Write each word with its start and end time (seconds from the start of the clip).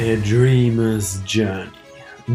A 0.00 0.16
Dreamer's 0.26 1.20
Journey. 1.26 1.68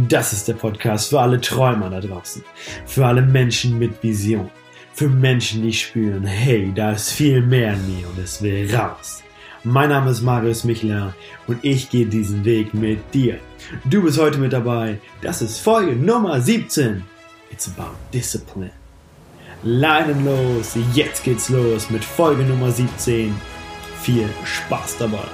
Das 0.08 0.34
ist 0.34 0.48
der 0.48 0.54
Podcast 0.54 1.10
für 1.10 1.20
alle 1.20 1.42
Träumer 1.42 1.90
da 1.90 2.00
draußen. 2.00 2.44
Für 2.86 3.08
alle 3.08 3.24
Menschen 3.24 3.80
mit 3.80 4.04
Vision. 4.04 4.52
Für 4.94 5.10
Menschen, 5.10 5.64
die 5.64 5.74
spüren, 5.74 6.26
hey, 6.26 6.72
da 6.76 6.92
ist 6.92 7.12
viel 7.12 7.42
mehr 7.42 7.74
in 7.74 7.88
mir 7.88 8.08
und 8.08 8.20
es 8.20 8.40
will 8.44 8.72
raus. 8.76 9.24
Mein 9.64 9.90
Name 9.90 10.12
ist 10.12 10.22
Marius 10.22 10.64
Michler 10.64 11.16
und 11.48 11.58
ich 11.66 11.90
gehe 11.90 12.06
diesen 12.06 12.46
Weg 12.46 12.76
mit 12.76 13.00
dir. 13.16 13.40
Du 13.86 14.04
bist 14.04 14.20
heute 14.20 14.38
mit 14.38 14.54
dabei. 14.54 15.00
Das 15.24 15.42
ist 15.42 15.60
Folge 15.60 15.94
Nummer 15.96 16.40
17. 16.40 17.04
It's 17.52 17.68
about 17.76 17.96
discipline. 18.14 18.74
Leinen 19.64 20.24
los, 20.24 20.78
jetzt 20.94 21.24
geht's 21.24 21.50
los 21.50 21.90
mit 21.90 22.04
Folge 22.04 22.44
Nummer 22.44 22.70
17. 22.70 23.36
Viel 24.04 24.30
Spaß 24.44 24.98
dabei. 25.00 25.28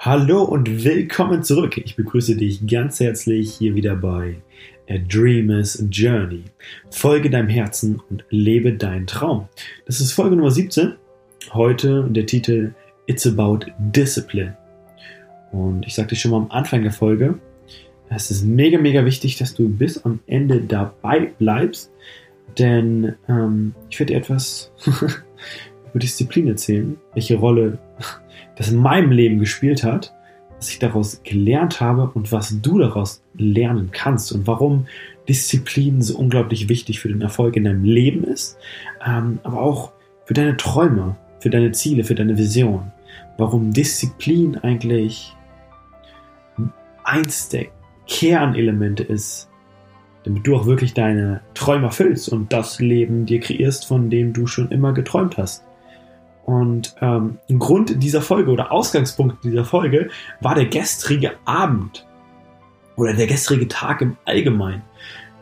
Hallo 0.00 0.44
und 0.44 0.84
willkommen 0.84 1.42
zurück. 1.42 1.76
Ich 1.76 1.96
begrüße 1.96 2.36
dich 2.36 2.64
ganz 2.68 3.00
herzlich 3.00 3.54
hier 3.54 3.74
wieder 3.74 3.96
bei 3.96 4.36
A 4.88 4.96
Dreamer's 4.96 5.84
Journey. 5.90 6.44
Folge 6.88 7.28
deinem 7.28 7.48
Herzen 7.48 8.00
und 8.08 8.24
lebe 8.30 8.74
deinen 8.74 9.08
Traum. 9.08 9.48
Das 9.86 10.00
ist 10.00 10.12
Folge 10.12 10.36
Nummer 10.36 10.52
17. 10.52 10.94
Heute 11.52 12.06
der 12.10 12.26
Titel 12.26 12.74
It's 13.06 13.26
About 13.26 13.66
Discipline. 13.80 14.56
Und 15.50 15.84
ich 15.84 15.96
sagte 15.96 16.14
schon 16.14 16.30
mal 16.30 16.42
am 16.42 16.50
Anfang 16.52 16.82
der 16.82 16.92
Folge, 16.92 17.36
es 18.08 18.30
ist 18.30 18.44
mega, 18.44 18.78
mega 18.78 19.04
wichtig, 19.04 19.36
dass 19.38 19.52
du 19.52 19.68
bis 19.68 20.04
am 20.04 20.20
Ende 20.28 20.60
dabei 20.60 21.32
bleibst, 21.40 21.90
denn 22.56 23.16
ähm, 23.28 23.74
ich 23.90 23.98
werde 23.98 24.12
dir 24.12 24.18
etwas 24.20 24.70
über 24.86 25.98
Disziplin 25.98 26.46
erzählen, 26.46 26.96
welche 27.14 27.34
Rolle 27.34 27.80
das 28.58 28.70
in 28.70 28.78
meinem 28.78 29.12
Leben 29.12 29.38
gespielt 29.38 29.84
hat, 29.84 30.12
was 30.56 30.68
ich 30.68 30.80
daraus 30.80 31.22
gelernt 31.22 31.80
habe 31.80 32.10
und 32.12 32.32
was 32.32 32.60
du 32.60 32.78
daraus 32.78 33.22
lernen 33.34 33.90
kannst 33.92 34.32
und 34.32 34.48
warum 34.48 34.86
Disziplin 35.28 36.02
so 36.02 36.18
unglaublich 36.18 36.68
wichtig 36.68 36.98
für 36.98 37.08
den 37.08 37.20
Erfolg 37.20 37.56
in 37.56 37.64
deinem 37.64 37.84
Leben 37.84 38.24
ist, 38.24 38.58
ähm, 39.06 39.38
aber 39.44 39.60
auch 39.60 39.92
für 40.24 40.34
deine 40.34 40.56
Träume, 40.56 41.16
für 41.38 41.50
deine 41.50 41.70
Ziele, 41.70 42.02
für 42.02 42.16
deine 42.16 42.36
Vision. 42.36 42.90
Warum 43.36 43.72
Disziplin 43.72 44.56
eigentlich 44.58 45.32
eins 47.04 47.48
der 47.50 47.66
Kernelemente 48.08 49.04
ist, 49.04 49.48
damit 50.24 50.44
du 50.44 50.56
auch 50.56 50.66
wirklich 50.66 50.94
deine 50.94 51.42
Träume 51.54 51.86
erfüllst 51.86 52.28
und 52.28 52.52
das 52.52 52.80
Leben 52.80 53.24
dir 53.24 53.38
kreierst, 53.38 53.86
von 53.86 54.10
dem 54.10 54.32
du 54.32 54.48
schon 54.48 54.72
immer 54.72 54.92
geträumt 54.92 55.38
hast. 55.38 55.64
Und 56.48 56.94
ähm, 57.02 57.36
Grund 57.58 58.02
dieser 58.02 58.22
Folge 58.22 58.50
oder 58.50 58.72
Ausgangspunkt 58.72 59.44
dieser 59.44 59.66
Folge 59.66 60.08
war 60.40 60.54
der 60.54 60.64
gestrige 60.64 61.32
Abend 61.44 62.06
oder 62.96 63.12
der 63.12 63.26
gestrige 63.26 63.68
Tag 63.68 64.00
im 64.00 64.16
Allgemeinen. 64.24 64.80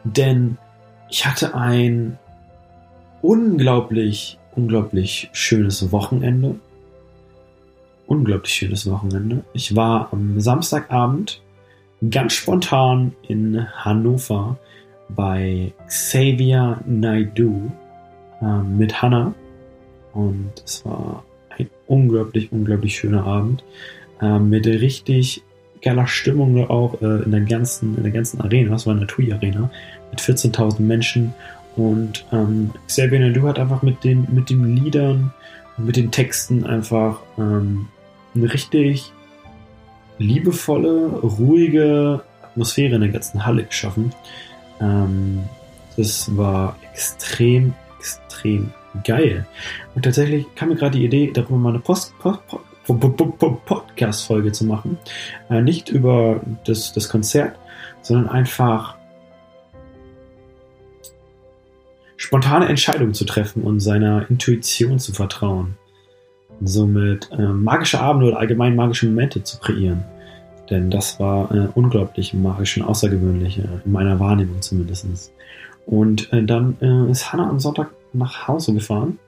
Denn 0.03 0.59
ich 1.09 1.25
hatte 1.25 1.55
ein 1.55 2.19
unglaublich, 3.23 4.37
unglaublich 4.57 5.31
schönes 5.33 5.93
Wochenende. 5.93 6.57
Unglaublich 8.09 8.55
schönes 8.55 8.91
Wochenende. 8.91 9.45
Ich 9.53 9.77
war 9.77 10.09
am 10.11 10.41
Samstagabend 10.41 11.41
ganz 12.11 12.33
spontan 12.33 13.15
in 13.29 13.65
Hannover 13.77 14.59
bei 15.11 15.73
Xavier 15.87 16.81
Naidu 16.85 17.71
äh, 18.43 18.45
mit 18.45 19.01
Hannah 19.01 19.33
und 20.17 20.51
es 20.65 20.85
war 20.85 21.25
ein 21.57 21.69
unglaublich, 21.87 22.51
unglaublich 22.51 22.97
schöner 22.97 23.25
Abend. 23.25 23.63
Äh, 24.21 24.39
mit 24.39 24.67
richtig 24.67 25.43
geiler 25.83 26.07
Stimmung 26.07 26.69
auch 26.69 27.01
äh, 27.03 27.23
in, 27.23 27.31
der 27.31 27.43
ganzen, 27.43 27.97
in 27.97 28.03
der 28.03 28.13
ganzen 28.13 28.41
Arena. 28.41 28.71
Das 28.71 28.87
war 28.87 28.97
eine 28.97 29.07
TUI 29.07 29.33
Arena 29.33 29.71
mit 30.11 30.21
14.000 30.21 30.81
Menschen. 30.81 31.35
Und 31.77 32.25
ähm, 32.33 32.71
Xavier 32.87 33.21
Nadu 33.21 33.43
hat 33.43 33.59
einfach 33.59 33.83
mit 33.83 34.03
den, 34.03 34.27
mit 34.33 34.49
den 34.49 34.75
Liedern 34.75 35.35
und 35.77 35.87
mit 35.87 35.97
den 35.97 36.11
Texten 36.11 36.65
einfach 36.65 37.21
ähm, 37.39 37.89
eine 38.35 38.53
richtig 38.53 39.13
liebevolle, 40.19 41.09
ruhige 41.09 42.23
Atmosphäre 42.43 42.95
in 42.95 43.03
der 43.03 43.11
ganzen 43.11 43.45
Halle 43.45 43.65
geschaffen. 43.65 44.15
Ähm, 44.81 45.41
das 45.99 46.35
war 46.35 46.79
extrem, 46.95 47.75
extrem 47.99 48.73
geil. 49.05 49.47
Und 49.95 50.05
tatsächlich 50.05 50.47
kam 50.55 50.69
mir 50.69 50.77
gerade 50.77 50.99
die 50.99 51.05
Idee, 51.05 51.31
darüber 51.33 51.59
mal 51.59 51.71
eine 51.71 51.79
Post, 51.79 52.15
Post, 52.19 52.41
Podcast-Folge 52.87 54.53
zu 54.53 54.65
machen. 54.65 54.99
Äh, 55.51 55.63
nicht 55.63 55.89
über 55.89 56.41
das, 56.65 56.93
das 56.93 57.09
Konzert, 57.09 57.59
sondern 58.03 58.29
einfach 58.29 58.97
spontane 62.17 62.69
Entscheidungen 62.69 63.15
zu 63.15 63.25
treffen 63.25 63.63
und 63.63 63.81
seiner 63.81 64.29
Intuition 64.31 64.99
zu 64.99 65.13
vertrauen. 65.13 65.77
Und 66.61 66.69
somit 66.69 67.31
äh, 67.33 67.43
magische 67.43 68.01
Abende 68.01 68.29
oder 68.29 68.39
allgemein 68.39 68.77
magische 68.77 69.07
Momente 69.07 69.43
zu 69.43 69.59
kreieren. 69.59 70.05
Denn 70.71 70.91
das 70.91 71.21
war 71.21 71.53
äh, 71.53 71.69
unglaublich 71.75 72.35
magisch 72.35 72.77
und 72.79 72.85
außergewöhnlich, 72.85 73.59
äh, 73.59 73.69
in 73.85 73.93
meiner 73.93 74.19
Wahrnehmung 74.19 74.63
zumindest. 74.63 75.33
Und 75.85 76.33
äh, 76.33 76.43
dann 76.43 76.77
äh, 76.81 77.11
ist 77.11 77.33
Hannah 77.33 77.49
am 77.49 77.61
Sonntag 77.61 77.91
nach 78.19 78.49
Hause 78.49 78.75
gefahren. 78.75 79.19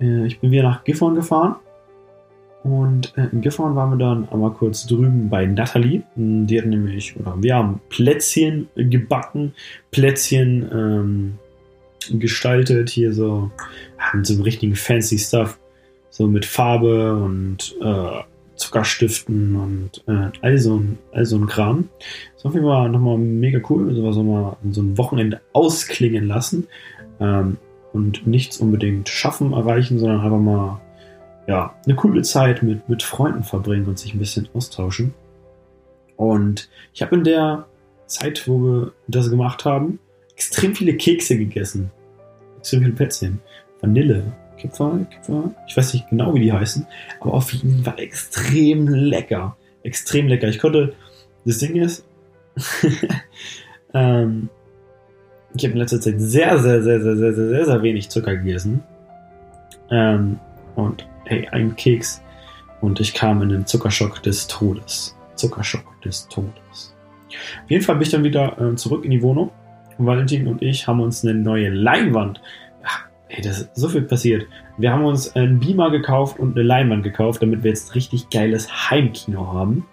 Äh, 0.00 0.26
ich 0.26 0.40
bin 0.40 0.50
wieder 0.50 0.64
nach 0.64 0.84
Gifhorn 0.84 1.14
gefahren. 1.14 1.56
Und 2.62 3.16
äh, 3.16 3.26
in 3.32 3.40
Gifhorn 3.40 3.74
waren 3.74 3.90
wir 3.90 4.04
dann 4.04 4.28
einmal 4.28 4.52
kurz 4.52 4.86
drüben 4.86 5.28
bei 5.28 5.46
Natalie. 5.46 6.02
Hm, 6.14 6.46
die 6.46 6.58
hat 6.58 6.66
nämlich, 6.66 7.16
oder 7.18 7.34
wir 7.42 7.56
haben 7.56 7.80
Plätzchen 7.88 8.68
gebacken, 8.76 9.54
Plätzchen 9.90 10.70
ähm, 10.72 11.38
gestaltet, 12.18 12.90
hier 12.90 13.12
so 13.12 13.50
mit 14.14 14.26
so 14.26 14.34
einem 14.34 14.42
richtigen 14.42 14.76
fancy 14.76 15.18
Stuff. 15.18 15.58
So 16.10 16.26
mit 16.26 16.44
Farbe 16.44 17.16
und 17.16 17.74
äh, 17.80 18.20
Zuckerstiften 18.56 19.56
und 19.56 20.04
äh, 20.06 20.30
all, 20.42 20.58
so 20.58 20.78
ein, 20.78 20.98
all 21.10 21.24
so 21.24 21.36
ein 21.36 21.46
Kram. 21.46 21.88
Das 22.34 22.44
war 22.44 22.50
auf 22.50 22.54
jeden 22.54 22.66
Fall 22.66 22.88
nochmal 22.90 23.16
mega 23.18 23.60
cool. 23.70 23.94
So 23.94 24.04
was 24.04 24.16
mal 24.16 24.56
so 24.70 24.82
ein 24.82 24.98
Wochenende 24.98 25.40
ausklingen 25.52 26.26
lassen. 26.26 26.68
Ähm, 27.18 27.56
und 27.92 28.26
nichts 28.26 28.58
unbedingt 28.58 29.08
schaffen, 29.08 29.52
erreichen, 29.52 29.98
sondern 29.98 30.20
einfach 30.20 30.38
mal 30.38 30.80
ja, 31.46 31.74
eine 31.84 31.94
coole 31.94 32.22
Zeit 32.22 32.62
mit, 32.62 32.88
mit 32.88 33.02
Freunden 33.02 33.42
verbringen 33.42 33.86
und 33.86 33.98
sich 33.98 34.14
ein 34.14 34.18
bisschen 34.18 34.48
austauschen. 34.54 35.14
Und 36.16 36.68
ich 36.94 37.02
habe 37.02 37.16
in 37.16 37.24
der 37.24 37.66
Zeit, 38.06 38.46
wo 38.46 38.58
wir 38.58 38.92
das 39.08 39.30
gemacht 39.30 39.64
haben, 39.64 39.98
extrem 40.34 40.74
viele 40.74 40.96
Kekse 40.96 41.36
gegessen. 41.36 41.90
Extrem 42.58 42.80
viele 42.80 42.92
Plätzchen. 42.92 43.40
Vanille, 43.80 44.32
Kipfer, 44.56 45.06
Kipfer, 45.10 45.52
ich 45.66 45.76
weiß 45.76 45.94
nicht 45.94 46.08
genau, 46.10 46.34
wie 46.34 46.40
die 46.40 46.52
heißen, 46.52 46.86
aber 47.20 47.34
auf 47.34 47.52
jeden 47.52 47.82
Fall 47.82 47.98
extrem 47.98 48.86
lecker. 48.86 49.56
Extrem 49.82 50.28
lecker. 50.28 50.48
Ich 50.48 50.60
konnte, 50.60 50.94
das 51.44 51.58
Ding 51.58 51.74
ist, 51.74 52.04
ähm, 53.94 54.48
ich 55.54 55.64
habe 55.64 55.72
in 55.72 55.78
letzter 55.78 56.00
Zeit 56.00 56.14
sehr, 56.18 56.58
sehr, 56.58 56.82
sehr, 56.82 57.00
sehr, 57.00 57.16
sehr, 57.16 57.34
sehr, 57.34 57.48
sehr, 57.48 57.66
sehr 57.66 57.82
wenig 57.82 58.08
Zucker 58.08 58.36
gegessen. 58.36 58.82
Ähm, 59.90 60.38
und 60.74 61.06
hey, 61.24 61.48
ein 61.48 61.76
Keks. 61.76 62.22
Und 62.80 63.00
ich 63.00 63.14
kam 63.14 63.42
in 63.42 63.50
den 63.50 63.66
Zuckerschock 63.66 64.22
des 64.22 64.46
Todes. 64.46 65.16
Zuckerschock 65.36 66.00
des 66.02 66.26
Todes. 66.28 66.94
Auf 67.64 67.70
jeden 67.70 67.84
Fall 67.84 67.96
bin 67.96 68.02
ich 68.02 68.10
dann 68.10 68.24
wieder 68.24 68.58
äh, 68.60 68.74
zurück 68.76 69.04
in 69.04 69.10
die 69.10 69.22
Wohnung. 69.22 69.50
Und 69.98 70.06
Valentin 70.06 70.46
und 70.46 70.62
ich 70.62 70.86
haben 70.86 71.00
uns 71.00 71.24
eine 71.24 71.34
neue 71.34 71.68
Leinwand. 71.68 72.40
Ach, 72.84 73.04
ey, 73.28 73.42
das 73.42 73.62
ist 73.62 73.76
so 73.76 73.88
viel 73.88 74.02
passiert. 74.02 74.46
Wir 74.78 74.92
haben 74.92 75.04
uns 75.04 75.34
einen 75.36 75.60
Beamer 75.60 75.90
gekauft 75.90 76.38
und 76.38 76.56
eine 76.56 76.66
Leinwand 76.66 77.04
gekauft, 77.04 77.42
damit 77.42 77.62
wir 77.62 77.70
jetzt 77.70 77.94
richtig 77.94 78.30
geiles 78.30 78.90
Heimkino 78.90 79.52
haben. 79.52 79.86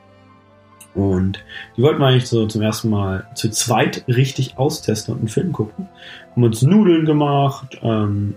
Und 0.95 1.43
die 1.77 1.81
wollten 1.81 1.99
wir 1.99 2.07
eigentlich 2.07 2.27
so 2.27 2.45
zum 2.47 2.61
ersten 2.61 2.89
Mal 2.89 3.27
zu 3.35 3.49
zweit 3.49 4.03
richtig 4.07 4.57
austesten 4.57 5.13
und 5.13 5.19
einen 5.19 5.27
Film 5.27 5.51
gucken. 5.51 5.87
Haben 6.31 6.43
uns 6.43 6.61
Nudeln 6.61 7.05
gemacht 7.05 7.79
ähm, 7.81 8.33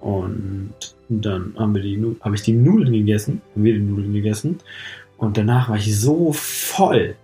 und 0.00 0.72
dann 1.08 1.54
haben 1.58 1.74
wir 1.74 1.82
die, 1.82 2.02
ich 2.34 2.42
die 2.42 2.52
Nudeln 2.52 2.92
gegessen, 2.92 3.42
haben 3.54 3.64
wir 3.64 3.74
die 3.74 3.80
Nudeln 3.80 4.12
gegessen 4.12 4.58
und 5.18 5.36
danach 5.36 5.68
war 5.68 5.76
ich 5.76 5.98
so 5.98 6.32
voll 6.32 7.14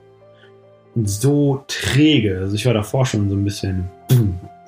und 0.94 1.08
so 1.08 1.64
träge. 1.68 2.38
Also 2.40 2.54
ich 2.54 2.66
war 2.66 2.74
davor 2.74 3.06
schon 3.06 3.30
so 3.30 3.36
ein 3.36 3.44
bisschen 3.44 3.88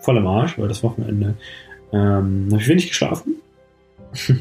voll 0.00 0.16
am 0.16 0.26
Arsch, 0.26 0.58
weil 0.58 0.68
das 0.68 0.82
Wochenende 0.82 1.34
ähm, 1.92 2.48
habe 2.50 2.62
ich 2.62 2.68
wenig 2.68 2.88
geschlafen. 2.88 3.36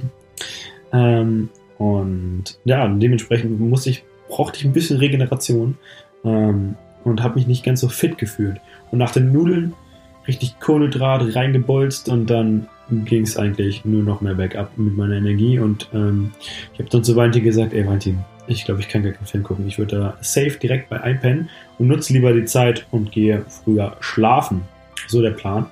ähm, 0.94 1.50
und 1.78 2.60
ja, 2.64 2.88
dementsprechend 2.88 3.60
musste 3.60 3.90
ich 3.90 4.04
brauchte 4.28 4.60
ich 4.60 4.66
ein 4.66 4.74
bisschen 4.74 4.98
Regeneration 4.98 5.78
ähm, 6.24 6.76
und 7.04 7.24
habe 7.24 7.36
mich 7.36 7.48
nicht 7.48 7.64
ganz 7.64 7.82
so 7.82 7.90
fit 7.90 8.18
gefühlt. 8.18 8.60
Und 8.92 9.00
nach 9.00 9.12
den 9.12 9.32
Nudeln 9.32 9.74
richtig 10.28 10.60
Kohlenhydrat 10.60 11.36
reingebolzt 11.36 12.10
und 12.10 12.30
dann 12.30 12.68
ging 12.90 13.24
es 13.24 13.38
eigentlich 13.38 13.86
nur 13.86 14.04
noch 14.04 14.22
mehr 14.22 14.36
bergab 14.36 14.78
mit 14.78 14.96
meiner 14.96 15.16
Energie. 15.16 15.60
Und 15.60 15.90
ähm, 15.94 16.32
ich 16.74 16.80
habe 16.80 16.90
dann 16.90 17.04
zu 17.04 17.16
Valentin 17.16 17.44
gesagt, 17.44 17.74
ey 17.74 17.86
Valentin, 17.86 18.20
ich 18.48 18.66
glaube, 18.66 18.80
ich 18.80 18.88
kann 18.88 19.04
gar 19.04 19.12
keinen 19.14 19.26
Film 19.26 19.44
gucken. 19.44 19.68
Ich 19.68 19.78
würde 19.78 19.98
da 19.98 20.18
safe 20.22 20.58
direkt 20.58 20.90
bei 20.90 21.12
iPen 21.12 21.50
und 21.78 21.88
nutze 21.88 22.14
lieber 22.14 22.34
die 22.34 22.46
Zeit 22.46 22.86
und 22.92 23.12
gehe 23.12 23.46
früher 23.48 23.98
schlafen. 24.00 24.64
So 25.08 25.22
der 25.22 25.32
Plan. 25.32 25.68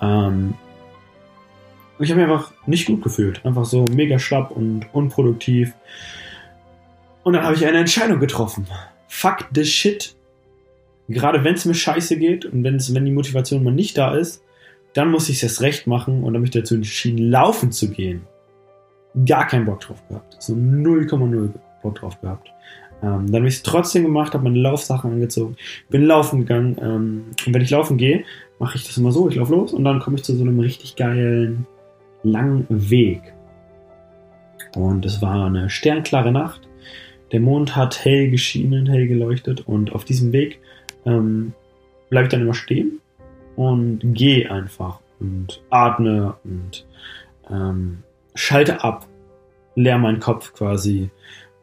Ähm, 0.00 0.54
ich 1.98 2.10
habe 2.10 2.20
mich 2.20 2.30
einfach 2.30 2.52
nicht 2.66 2.86
gut 2.86 3.02
gefühlt. 3.02 3.44
Einfach 3.44 3.64
so 3.64 3.84
mega 3.92 4.18
schlapp 4.18 4.52
und 4.52 4.86
unproduktiv. 4.92 5.74
Und 7.22 7.34
dann 7.34 7.44
habe 7.44 7.54
ich 7.54 7.66
eine 7.66 7.78
Entscheidung 7.78 8.20
getroffen. 8.20 8.66
Fuck 9.08 9.48
the 9.54 9.64
shit. 9.64 10.14
Gerade 11.08 11.44
wenn 11.44 11.54
es 11.54 11.64
mir 11.64 11.74
scheiße 11.74 12.16
geht 12.16 12.44
und 12.44 12.62
wenn's, 12.62 12.94
wenn 12.94 13.04
die 13.04 13.10
Motivation 13.10 13.64
mal 13.64 13.72
nicht 13.72 13.98
da 13.98 14.14
ist, 14.14 14.42
dann 14.94 15.10
muss 15.10 15.28
ich 15.28 15.36
es 15.36 15.42
erst 15.42 15.60
recht 15.60 15.86
machen 15.86 16.22
und 16.22 16.34
habe 16.34 16.44
ich 16.44 16.50
dazu 16.50 16.74
entschieden, 16.74 17.30
laufen 17.30 17.72
zu 17.72 17.90
gehen. 17.90 18.22
Gar 19.26 19.46
keinen 19.46 19.64
Bock 19.64 19.80
drauf 19.80 20.02
gehabt. 20.08 20.36
So 20.40 20.54
0,0 20.54 21.52
Bock 21.82 21.94
drauf 21.96 22.20
gehabt. 22.20 22.52
Ähm, 23.02 23.26
dann 23.26 23.36
habe 23.36 23.48
ich 23.48 23.56
es 23.56 23.62
trotzdem 23.62 24.04
gemacht, 24.04 24.34
habe 24.34 24.44
meine 24.44 24.58
Laufsachen 24.58 25.12
angezogen, 25.12 25.56
bin 25.88 26.04
laufen 26.04 26.40
gegangen. 26.40 26.76
Ähm, 26.80 27.24
und 27.46 27.54
wenn 27.54 27.62
ich 27.62 27.70
laufen 27.70 27.96
gehe, 27.96 28.24
mache 28.58 28.76
ich 28.76 28.86
das 28.86 28.96
immer 28.98 29.10
so, 29.10 29.28
ich 29.28 29.36
laufe 29.36 29.52
los 29.52 29.72
und 29.72 29.84
dann 29.84 30.00
komme 30.00 30.16
ich 30.16 30.24
zu 30.24 30.36
so 30.36 30.42
einem 30.42 30.60
richtig 30.60 30.96
geilen, 30.96 31.66
langen 32.22 32.66
Weg. 32.68 33.22
Und 34.76 35.04
es 35.06 35.22
war 35.22 35.46
eine 35.46 35.70
sternklare 35.70 36.30
Nacht. 36.30 36.68
Der 37.32 37.40
Mond 37.40 37.76
hat 37.76 38.04
hell 38.04 38.30
geschienen, 38.30 38.86
hell 38.86 39.06
geleuchtet 39.06 39.66
und 39.66 39.92
auf 39.92 40.04
diesem 40.04 40.32
Weg 40.32 40.60
ähm, 41.06 41.52
bleibe 42.08 42.26
ich 42.26 42.30
dann 42.30 42.42
immer 42.42 42.54
stehen 42.54 43.00
und 43.56 44.00
gehe 44.14 44.50
einfach 44.50 45.00
und 45.20 45.62
atme 45.70 46.34
und 46.44 46.86
ähm, 47.50 48.02
schalte 48.34 48.82
ab, 48.82 49.06
leer 49.74 49.98
meinen 49.98 50.20
Kopf 50.20 50.52
quasi 50.52 51.10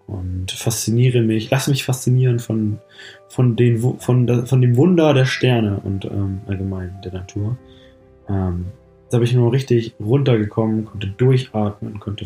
und 0.08 0.52
fasziniere 0.52 1.22
mich, 1.22 1.50
lass 1.50 1.68
mich 1.68 1.84
faszinieren 1.84 2.40
von, 2.40 2.80
von, 3.28 3.56
den, 3.56 3.80
von, 4.00 4.46
von 4.46 4.62
dem 4.62 4.78
Wunder 4.78 5.14
der 5.14 5.26
Sterne 5.26 5.82
und 5.84 6.06
ähm, 6.06 6.42
allgemein 6.48 7.02
der 7.04 7.14
Natur. 7.14 7.58
Ähm, 8.30 8.68
da 9.10 9.18
bin 9.18 9.26
ich 9.26 9.34
nur 9.34 9.52
richtig 9.52 9.96
runtergekommen, 10.00 10.86
konnte 10.86 11.08
durchatmen, 11.08 12.00
konnte 12.00 12.26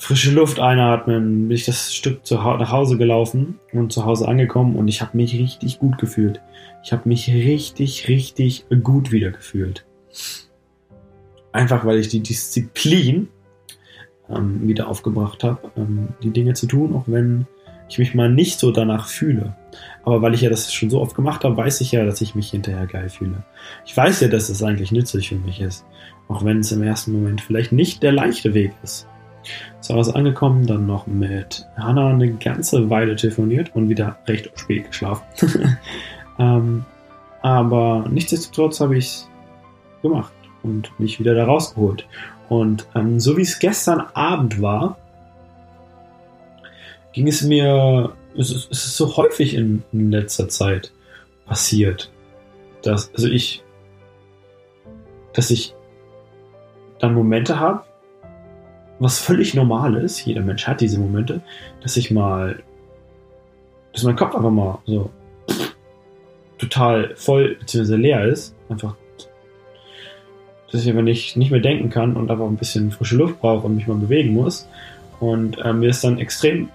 frische 0.00 0.30
Luft 0.30 0.58
einatmen, 0.58 1.48
bin 1.48 1.54
ich 1.54 1.66
das 1.66 1.94
Stück 1.94 2.24
zu, 2.24 2.36
nach 2.36 2.72
Hause 2.72 2.96
gelaufen 2.96 3.60
und 3.74 3.92
zu 3.92 4.06
Hause 4.06 4.26
angekommen 4.26 4.76
und 4.76 4.88
ich 4.88 5.02
habe 5.02 5.14
mich 5.14 5.34
richtig 5.34 5.78
gut 5.78 5.98
gefühlt. 5.98 6.40
Ich 6.82 6.92
habe 6.92 7.06
mich 7.06 7.28
richtig, 7.28 8.08
richtig 8.08 8.64
gut 8.82 9.12
wieder 9.12 9.30
gefühlt. 9.30 9.84
Einfach 11.52 11.84
weil 11.84 11.98
ich 11.98 12.08
die 12.08 12.20
Disziplin 12.20 13.28
ähm, 14.30 14.66
wieder 14.66 14.88
aufgebracht 14.88 15.44
habe, 15.44 15.70
ähm, 15.76 16.08
die 16.22 16.30
Dinge 16.30 16.54
zu 16.54 16.66
tun, 16.66 16.94
auch 16.94 17.04
wenn 17.06 17.46
ich 17.90 17.98
mich 17.98 18.14
mal 18.14 18.30
nicht 18.30 18.58
so 18.58 18.70
danach 18.70 19.06
fühle. 19.06 19.54
Aber 20.02 20.22
weil 20.22 20.32
ich 20.32 20.40
ja 20.40 20.48
das 20.48 20.72
schon 20.72 20.88
so 20.88 21.02
oft 21.02 21.14
gemacht 21.14 21.44
habe, 21.44 21.58
weiß 21.58 21.82
ich 21.82 21.92
ja, 21.92 22.06
dass 22.06 22.22
ich 22.22 22.34
mich 22.34 22.50
hinterher 22.50 22.86
geil 22.86 23.10
fühle. 23.10 23.44
Ich 23.84 23.94
weiß 23.94 24.20
ja, 24.20 24.28
dass 24.28 24.48
es 24.48 24.62
eigentlich 24.62 24.92
nützlich 24.92 25.28
für 25.28 25.34
mich 25.34 25.60
ist. 25.60 25.84
Auch 26.26 26.42
wenn 26.42 26.60
es 26.60 26.72
im 26.72 26.82
ersten 26.82 27.12
Moment 27.12 27.42
vielleicht 27.42 27.72
nicht 27.72 28.02
der 28.02 28.12
leichte 28.12 28.54
Weg 28.54 28.72
ist. 28.82 29.09
Zu 29.80 29.94
Hause 29.94 30.14
angekommen, 30.14 30.66
dann 30.66 30.86
noch 30.86 31.06
mit 31.06 31.66
Hannah 31.76 32.10
eine 32.10 32.32
ganze 32.34 32.90
Weile 32.90 33.16
telefoniert 33.16 33.74
und 33.74 33.88
wieder 33.88 34.18
recht 34.26 34.50
spät 34.58 34.88
geschlafen. 34.88 35.24
ähm, 36.38 36.84
aber 37.42 38.04
nichtsdestotrotz 38.10 38.80
habe 38.80 38.98
ich 38.98 39.06
es 39.06 39.28
gemacht 40.02 40.32
und 40.62 40.98
mich 40.98 41.18
wieder 41.18 41.34
da 41.34 41.44
rausgeholt. 41.44 42.06
Und 42.48 42.86
ähm, 42.94 43.20
so 43.20 43.36
wie 43.36 43.42
es 43.42 43.58
gestern 43.58 44.00
Abend 44.12 44.60
war, 44.60 44.98
ging 47.12 47.28
es 47.28 47.42
mir, 47.42 48.12
es 48.36 48.50
ist, 48.50 48.70
es 48.70 48.84
ist 48.86 48.96
so 48.96 49.16
häufig 49.16 49.54
in, 49.54 49.82
in, 49.92 50.10
letzter 50.10 50.48
Zeit 50.48 50.92
passiert, 51.46 52.10
dass, 52.82 53.12
also 53.14 53.28
ich, 53.28 53.62
dass 55.32 55.50
ich 55.50 55.74
dann 56.98 57.14
Momente 57.14 57.58
habe, 57.58 57.84
was 59.00 59.18
völlig 59.18 59.54
normal 59.54 59.96
ist, 59.96 60.24
jeder 60.24 60.42
Mensch 60.42 60.66
hat 60.66 60.80
diese 60.80 61.00
Momente, 61.00 61.40
dass 61.82 61.96
ich 61.96 62.10
mal, 62.10 62.62
dass 63.92 64.04
mein 64.04 64.16
Kopf 64.16 64.34
einfach 64.34 64.50
mal 64.50 64.78
so 64.86 65.10
total 66.58 67.16
voll 67.16 67.56
bzw. 67.56 67.96
leer 67.96 68.26
ist, 68.26 68.54
einfach 68.68 68.94
dass 70.70 70.84
ich 70.84 70.90
aber 70.90 71.02
nicht, 71.02 71.36
nicht 71.36 71.50
mehr 71.50 71.60
denken 71.60 71.90
kann 71.90 72.16
und 72.16 72.30
einfach 72.30 72.46
ein 72.46 72.56
bisschen 72.56 72.92
frische 72.92 73.16
Luft 73.16 73.40
brauche 73.40 73.66
und 73.66 73.76
mich 73.76 73.86
mal 73.86 73.96
bewegen 73.96 74.34
muss. 74.34 74.68
Und 75.18 75.58
äh, 75.58 75.72
mir 75.72 75.90
ist 75.90 76.04
dann 76.04 76.18
extrem 76.18 76.68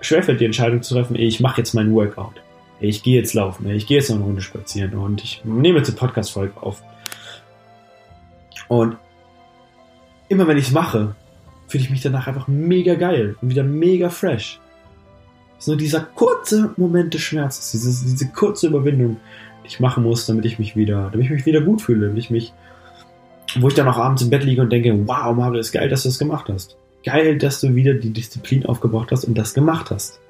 schwerfällt, 0.00 0.40
die 0.40 0.46
Entscheidung 0.46 0.82
zu 0.82 0.94
treffen, 0.94 1.16
ich 1.16 1.40
mache 1.40 1.60
jetzt 1.60 1.74
meinen 1.74 1.94
Workout. 1.94 2.40
Ich 2.80 3.02
gehe 3.02 3.16
jetzt 3.16 3.34
laufen, 3.34 3.68
ich 3.70 3.86
gehe 3.86 3.98
jetzt 3.98 4.08
noch 4.08 4.16
eine 4.16 4.24
Runde 4.24 4.42
spazieren 4.42 4.94
und 4.94 5.22
ich 5.22 5.42
nehme 5.44 5.78
jetzt 5.78 5.88
eine 5.88 5.98
Podcast-Folge 5.98 6.54
auf. 6.60 6.82
Und 8.68 8.96
immer 10.28 10.48
wenn 10.48 10.56
ich 10.56 10.68
es 10.68 10.72
mache, 10.72 11.14
fühle 11.68 11.84
ich 11.84 11.90
mich 11.90 12.02
danach 12.02 12.26
einfach 12.26 12.48
mega 12.48 12.94
geil 12.94 13.36
und 13.40 13.50
wieder 13.50 13.64
mega 13.64 14.10
fresh. 14.10 14.60
Es 15.58 15.64
ist 15.64 15.68
nur 15.68 15.76
dieser 15.76 16.00
kurze 16.00 16.72
Moment 16.76 17.14
des 17.14 17.20
Schmerzes, 17.22 17.70
diese, 17.70 18.04
diese 18.04 18.28
kurze 18.28 18.66
Überwindung, 18.66 19.18
die 19.62 19.68
ich 19.68 19.80
machen 19.80 20.02
muss, 20.02 20.26
damit 20.26 20.44
ich 20.44 20.58
mich 20.58 20.74
wieder, 20.76 21.10
damit 21.12 21.26
ich 21.26 21.30
mich 21.30 21.46
wieder 21.46 21.60
gut 21.60 21.82
fühle, 21.82 22.08
damit 22.08 22.18
ich 22.18 22.30
mich 22.30 22.52
wo 23.60 23.68
ich 23.68 23.74
dann 23.74 23.88
auch 23.88 23.98
abends 23.98 24.22
im 24.22 24.30
Bett 24.30 24.44
liege 24.44 24.62
und 24.62 24.70
denke, 24.70 25.06
wow, 25.06 25.34
Mario, 25.34 25.60
ist 25.60 25.72
geil, 25.72 25.88
dass 25.88 26.02
du 26.02 26.08
das 26.08 26.18
gemacht 26.18 26.48
hast. 26.48 26.76
Geil, 27.04 27.38
dass 27.38 27.60
du 27.60 27.74
wieder 27.74 27.94
die 27.94 28.12
Disziplin 28.12 28.66
aufgebracht 28.66 29.10
hast 29.10 29.24
und 29.24 29.36
das 29.36 29.54
gemacht 29.54 29.90
hast. 29.90 30.20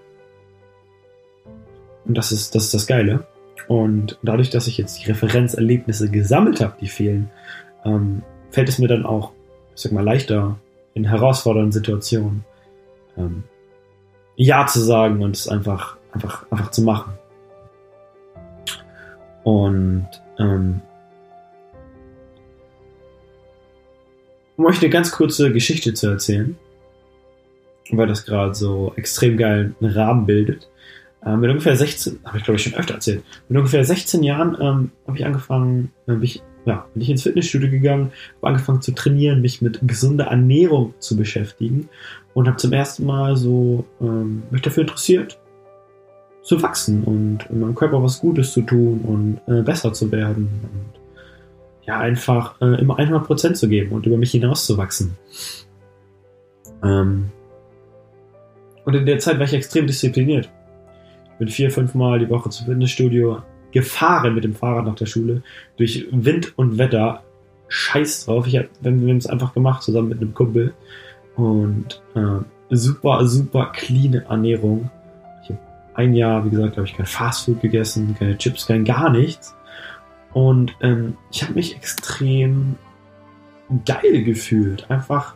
Und 2.04 2.16
das 2.16 2.32
ist 2.32 2.54
das, 2.54 2.64
ist 2.64 2.74
das 2.74 2.86
Geile. 2.86 3.26
Und 3.68 4.18
dadurch, 4.22 4.50
dass 4.50 4.66
ich 4.66 4.78
jetzt 4.78 5.00
die 5.00 5.08
Referenzerlebnisse 5.08 6.10
gesammelt 6.10 6.60
habe, 6.60 6.74
die 6.80 6.88
fehlen, 6.88 7.30
ähm, 7.84 8.22
fällt 8.50 8.68
es 8.68 8.78
mir 8.78 8.88
dann 8.88 9.06
auch, 9.06 9.32
ich 9.74 9.82
sag 9.82 9.92
mal, 9.92 10.04
leichter 10.04 10.58
in 10.94 11.04
herausfordernden 11.04 11.72
Situationen 11.72 12.44
ähm, 13.16 13.44
Ja 14.36 14.66
zu 14.66 14.80
sagen 14.80 15.22
und 15.22 15.36
es 15.36 15.48
einfach, 15.48 15.96
einfach, 16.12 16.50
einfach 16.50 16.70
zu 16.70 16.82
machen. 16.82 17.14
Und 19.44 20.08
ähm, 20.38 20.80
um 24.56 24.66
euch 24.66 24.80
eine 24.80 24.90
ganz 24.90 25.10
kurze 25.10 25.52
Geschichte 25.52 25.94
zu 25.94 26.08
erzählen, 26.08 26.56
weil 27.90 28.06
das 28.06 28.24
gerade 28.24 28.54
so 28.54 28.92
extrem 28.96 29.36
geil 29.36 29.74
einen 29.80 29.92
Rahmen 29.92 30.26
bildet. 30.26 30.68
Ähm, 31.24 31.40
mit 31.40 31.50
ungefähr 31.50 31.76
16, 31.76 32.20
habe 32.24 32.38
ich 32.38 32.44
glaube 32.44 32.56
ich 32.56 32.64
schon 32.64 32.74
öfter 32.74 32.94
erzählt, 32.94 33.24
mit 33.48 33.58
ungefähr 33.58 33.84
16 33.84 34.22
Jahren 34.22 34.56
ähm, 34.60 34.90
habe 35.06 35.18
ich 35.18 35.24
angefangen, 35.24 35.92
äh, 36.06 36.12
mich, 36.12 36.42
ja, 36.64 36.86
bin 36.94 37.02
ich 37.02 37.10
ins 37.10 37.22
Fitnessstudio 37.22 37.70
gegangen, 37.70 38.12
habe 38.36 38.48
angefangen 38.48 38.82
zu 38.82 38.92
trainieren, 38.92 39.40
mich 39.40 39.62
mit 39.62 39.80
gesunder 39.82 40.26
Ernährung 40.26 40.94
zu 40.98 41.16
beschäftigen 41.16 41.88
und 42.34 42.46
habe 42.46 42.56
zum 42.56 42.72
ersten 42.72 43.04
Mal 43.04 43.36
so 43.36 43.84
ähm, 44.00 44.44
mich 44.50 44.62
dafür 44.62 44.82
interessiert, 44.82 45.38
zu 46.42 46.62
wachsen 46.62 47.04
und 47.04 47.38
meinem 47.50 47.74
Körper 47.74 48.02
was 48.02 48.20
Gutes 48.20 48.52
zu 48.52 48.62
tun 48.62 49.00
und 49.02 49.40
äh, 49.52 49.62
besser 49.62 49.92
zu 49.92 50.10
werden. 50.10 50.48
Und 50.62 51.00
ja, 51.86 51.98
einfach 51.98 52.60
äh, 52.60 52.80
immer 52.80 52.98
100% 52.98 53.54
zu 53.54 53.68
geben 53.68 53.92
und 53.92 54.06
über 54.06 54.16
mich 54.16 54.32
hinauszuwachsen. 54.32 55.16
Ähm, 56.82 57.30
und 58.84 58.94
in 58.94 59.06
der 59.06 59.18
Zeit 59.18 59.38
war 59.38 59.44
ich 59.44 59.54
extrem 59.54 59.86
diszipliniert. 59.86 60.50
Ich 61.32 61.38
bin 61.38 61.48
vier, 61.48 61.70
fünf 61.70 61.94
Mal 61.94 62.18
die 62.18 62.28
Woche 62.28 62.50
zum 62.50 62.66
Fitnessstudio 62.66 63.42
gefahren 63.72 64.34
mit 64.34 64.44
dem 64.44 64.54
Fahrrad 64.54 64.86
nach 64.86 64.94
der 64.94 65.06
Schule. 65.06 65.42
Durch 65.76 66.06
Wind 66.10 66.56
und 66.56 66.78
Wetter. 66.78 67.22
Scheiß 67.68 68.26
drauf. 68.26 68.46
Ich 68.46 68.56
hab, 68.56 68.66
wir 68.80 68.90
haben 68.90 69.16
es 69.16 69.26
einfach 69.26 69.54
gemacht, 69.54 69.82
zusammen 69.82 70.10
mit 70.10 70.20
einem 70.20 70.34
Kumpel. 70.34 70.74
Und 71.36 72.02
äh, 72.14 72.44
super, 72.70 73.26
super 73.26 73.72
clean 73.74 74.14
Ernährung. 74.14 74.90
Ich 75.42 75.50
habe 75.50 75.60
ein 75.94 76.14
Jahr, 76.14 76.44
wie 76.44 76.50
gesagt, 76.50 76.76
habe 76.76 76.86
ich 76.86 76.94
kein 76.94 77.06
Fastfood 77.06 77.60
gegessen, 77.60 78.14
keine 78.18 78.36
Chips, 78.36 78.66
kein 78.66 78.84
gar 78.84 79.10
nichts. 79.10 79.54
Und 80.32 80.74
ähm, 80.80 81.16
ich 81.30 81.42
habe 81.42 81.54
mich 81.54 81.76
extrem 81.76 82.76
geil 83.84 84.24
gefühlt. 84.24 84.90
Einfach, 84.90 85.34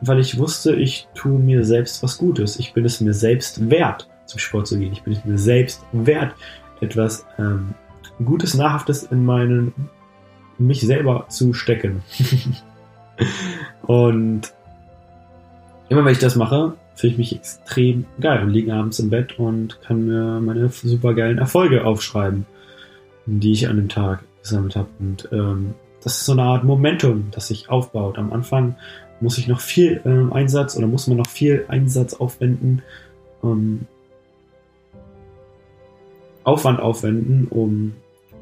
weil 0.00 0.20
ich 0.20 0.38
wusste, 0.38 0.74
ich 0.74 1.08
tue 1.14 1.38
mir 1.38 1.64
selbst 1.64 2.02
was 2.02 2.18
Gutes. 2.18 2.58
Ich 2.58 2.72
bin 2.72 2.84
es 2.84 3.00
mir 3.00 3.14
selbst 3.14 3.70
wert, 3.70 4.08
zum 4.26 4.38
Sport 4.38 4.68
zu 4.68 4.78
gehen. 4.78 4.92
Ich 4.92 5.02
bin 5.02 5.12
es 5.12 5.24
mir 5.24 5.38
selbst 5.38 5.84
wert, 5.92 6.34
etwas 6.80 7.26
ähm, 7.38 7.74
Gutes, 8.24 8.54
Nahrhaftes 8.54 9.04
in 9.04 9.24
meinen 9.24 9.72
mich 10.58 10.80
selber 10.80 11.26
zu 11.28 11.52
stecken. 11.54 12.02
und 13.82 14.52
immer 15.88 16.04
wenn 16.04 16.12
ich 16.12 16.18
das 16.18 16.36
mache, 16.36 16.74
fühle 16.94 17.12
ich 17.12 17.18
mich 17.18 17.36
extrem 17.36 18.06
geil 18.20 18.42
und 18.42 18.50
liege 18.50 18.74
abends 18.74 18.98
im 18.98 19.10
Bett 19.10 19.38
und 19.38 19.80
kann 19.82 20.06
mir 20.06 20.40
meine 20.40 20.68
super 20.68 21.14
geilen 21.14 21.38
Erfolge 21.38 21.84
aufschreiben, 21.84 22.44
die 23.26 23.52
ich 23.52 23.68
an 23.68 23.76
dem 23.76 23.88
Tag 23.88 24.24
gesammelt 24.42 24.74
habe. 24.74 24.88
Und 24.98 25.28
ähm, 25.30 25.74
das 26.02 26.18
ist 26.18 26.26
so 26.26 26.32
eine 26.32 26.42
Art 26.42 26.64
Momentum, 26.64 27.28
das 27.30 27.48
sich 27.48 27.70
aufbaut. 27.70 28.18
Am 28.18 28.32
Anfang 28.32 28.74
muss 29.20 29.38
ich 29.38 29.46
noch 29.46 29.60
viel 29.60 30.00
ähm, 30.04 30.32
Einsatz 30.32 30.76
oder 30.76 30.86
muss 30.86 31.06
man 31.06 31.18
noch 31.18 31.28
viel 31.28 31.64
Einsatz 31.68 32.14
aufwenden, 32.14 32.82
ähm, 33.44 33.86
Aufwand 36.48 36.80
aufwenden, 36.80 37.46
um 37.48 37.92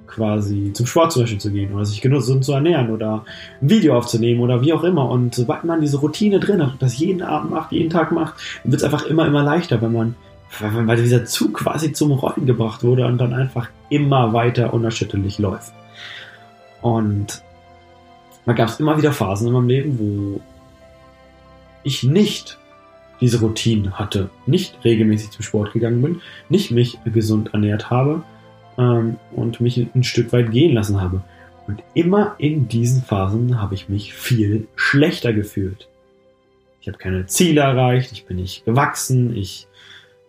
quasi 0.07 0.73
zum 0.73 0.87
Sport 0.87 1.13
zum 1.13 1.23
Beispiel 1.23 1.41
zu 1.41 1.51
gehen 1.51 1.75
oder 1.75 1.85
sich 1.85 2.01
gesund 2.01 2.45
zu 2.45 2.53
ernähren 2.53 2.91
oder 2.91 3.25
ein 3.61 3.69
Video 3.69 3.97
aufzunehmen 3.97 4.41
oder 4.41 4.63
wie 4.63 4.73
auch 4.73 4.85
immer. 4.85 5.09
Und 5.11 5.35
sobald 5.35 5.65
man 5.65 5.81
diese 5.81 5.99
Routine 5.99 6.41
drin 6.41 6.65
hat 6.65 6.77
das 6.81 6.97
jeden 6.99 7.23
Abend 7.23 7.51
macht, 7.51 7.73
jeden 7.73 7.91
Tag 7.91 8.13
macht, 8.13 8.35
wird 8.65 8.77
es 8.77 8.85
einfach 8.85 9.05
immer, 9.07 9.27
immer 9.27 9.43
leichter, 9.43 9.83
wenn 9.83 9.93
man, 9.93 10.15
weil 10.61 10.97
dieser 10.97 11.25
Zug 11.25 11.55
quasi 11.55 11.93
zum 11.93 12.13
Rollen 12.13 12.47
gebracht 12.47 12.85
wurde 12.85 13.07
und 13.07 13.19
dann 13.19 13.35
einfach 13.35 13.69
immer 13.91 14.33
weiter 14.33 14.73
unerschütterlich 14.73 15.39
läuft. 15.39 15.73
Und 16.83 17.43
da 18.47 18.53
gab 18.53 18.69
es 18.69 18.79
immer 18.79 18.97
wieder 18.97 19.13
Phasen 19.13 19.49
in 19.49 19.53
meinem 19.53 19.69
Leben, 19.69 19.99
wo 19.99 20.41
ich 21.83 22.05
nicht 22.05 22.59
diese 23.20 23.40
Routine 23.40 23.99
hatte, 23.99 24.30
nicht 24.46 24.85
regelmäßig 24.85 25.30
zum 25.30 25.42
Sport 25.42 25.73
gegangen 25.73 26.02
bin, 26.02 26.20
nicht 26.49 26.70
mich 26.70 26.99
gesund 27.04 27.54
ernährt 27.54 27.90
habe 27.90 28.23
ähm, 28.78 29.16
und 29.32 29.61
mich 29.61 29.78
ein 29.78 30.04
Stück 30.04 30.32
weit 30.32 30.50
gehen 30.50 30.75
lassen 30.75 31.00
habe. 31.00 31.23
Und 31.66 31.82
immer 31.94 32.37
in 32.38 32.68
diesen 32.68 33.02
Phasen 33.02 33.61
habe 33.61 33.75
ich 33.75 33.88
mich 33.88 34.14
viel 34.14 34.68
schlechter 34.76 35.32
gefühlt. 35.32 35.88
Ich 36.80 36.88
habe 36.88 36.99
keine 36.99 37.26
Ziele 37.26 37.62
erreicht, 37.62 38.12
ich 38.12 38.26
bin 38.26 38.37
nicht 38.37 38.64
gewachsen, 38.64 39.37
ich 39.37 39.66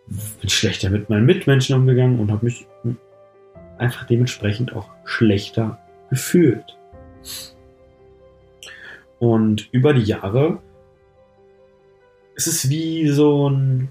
bin 0.08 0.50
schlechter 0.50 0.90
mit 0.90 1.10
meinen 1.10 1.26
Mitmenschen 1.26 1.76
umgegangen 1.76 2.20
und 2.20 2.32
habe 2.32 2.46
mich 2.46 2.66
einfach 3.78 4.06
dementsprechend 4.06 4.74
auch 4.74 4.90
schlechter 5.06 5.78
gefühlt. 6.10 6.78
Und 9.20 9.68
über 9.72 9.94
die 9.94 10.04
Jahre 10.04 10.60
ist 12.38 12.48
es 12.48 12.70
wie 12.70 13.08
so 13.10 13.50
ein, 13.50 13.90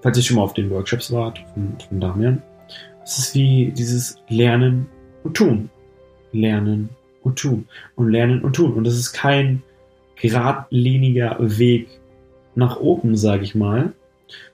falls 0.00 0.16
ich 0.16 0.26
schon 0.26 0.36
mal 0.36 0.44
auf 0.44 0.54
den 0.54 0.70
Workshops 0.70 1.12
war 1.12 1.34
von, 1.52 1.76
von 1.88 2.00
Damian, 2.00 2.42
es 3.04 3.18
ist 3.18 3.34
wie 3.34 3.72
dieses 3.76 4.16
Lernen 4.28 4.86
und 5.24 5.36
Tun. 5.36 5.68
Lernen 6.30 6.88
und 7.22 7.38
Tun. 7.38 7.66
Und 7.96 8.10
Lernen 8.10 8.42
und 8.42 8.54
Tun. 8.54 8.72
Und 8.74 8.84
das 8.84 8.94
ist 8.94 9.12
kein 9.12 9.62
geradliniger 10.16 11.36
Weg 11.40 11.88
nach 12.54 12.78
oben, 12.78 13.16
sage 13.16 13.42
ich 13.42 13.56
mal, 13.56 13.92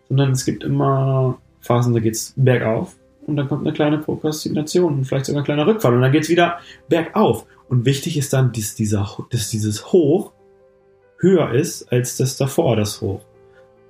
sondern 0.09 0.31
es 0.31 0.47
gibt 0.47 0.65
immer 0.65 1.39
Phasen, 1.61 1.93
da 1.93 2.01
geht 2.01 2.15
es 2.15 2.33
bergauf 2.37 2.97
und 3.27 3.37
dann 3.37 3.49
kommt 3.49 3.67
eine 3.67 3.75
kleine 3.75 3.99
Prokrastination 3.99 4.95
und 4.95 5.05
vielleicht 5.05 5.27
sogar 5.27 5.43
ein 5.43 5.45
kleiner 5.45 5.67
Rückfall 5.67 5.95
und 5.95 6.01
dann 6.01 6.13
geht 6.13 6.23
es 6.23 6.31
wieder 6.31 6.61
bergauf. 6.89 7.45
Und 7.69 7.85
wichtig 7.85 8.17
ist 8.17 8.33
dann, 8.33 8.53
dass, 8.53 8.75
dieser, 8.77 9.19
dass 9.31 9.51
dieses 9.51 9.93
Hoch 9.93 10.33
höher 11.19 11.53
ist 11.53 11.93
als 11.93 12.17
das 12.17 12.37
davor, 12.37 12.77
das 12.77 13.01
Hoch. 13.01 13.21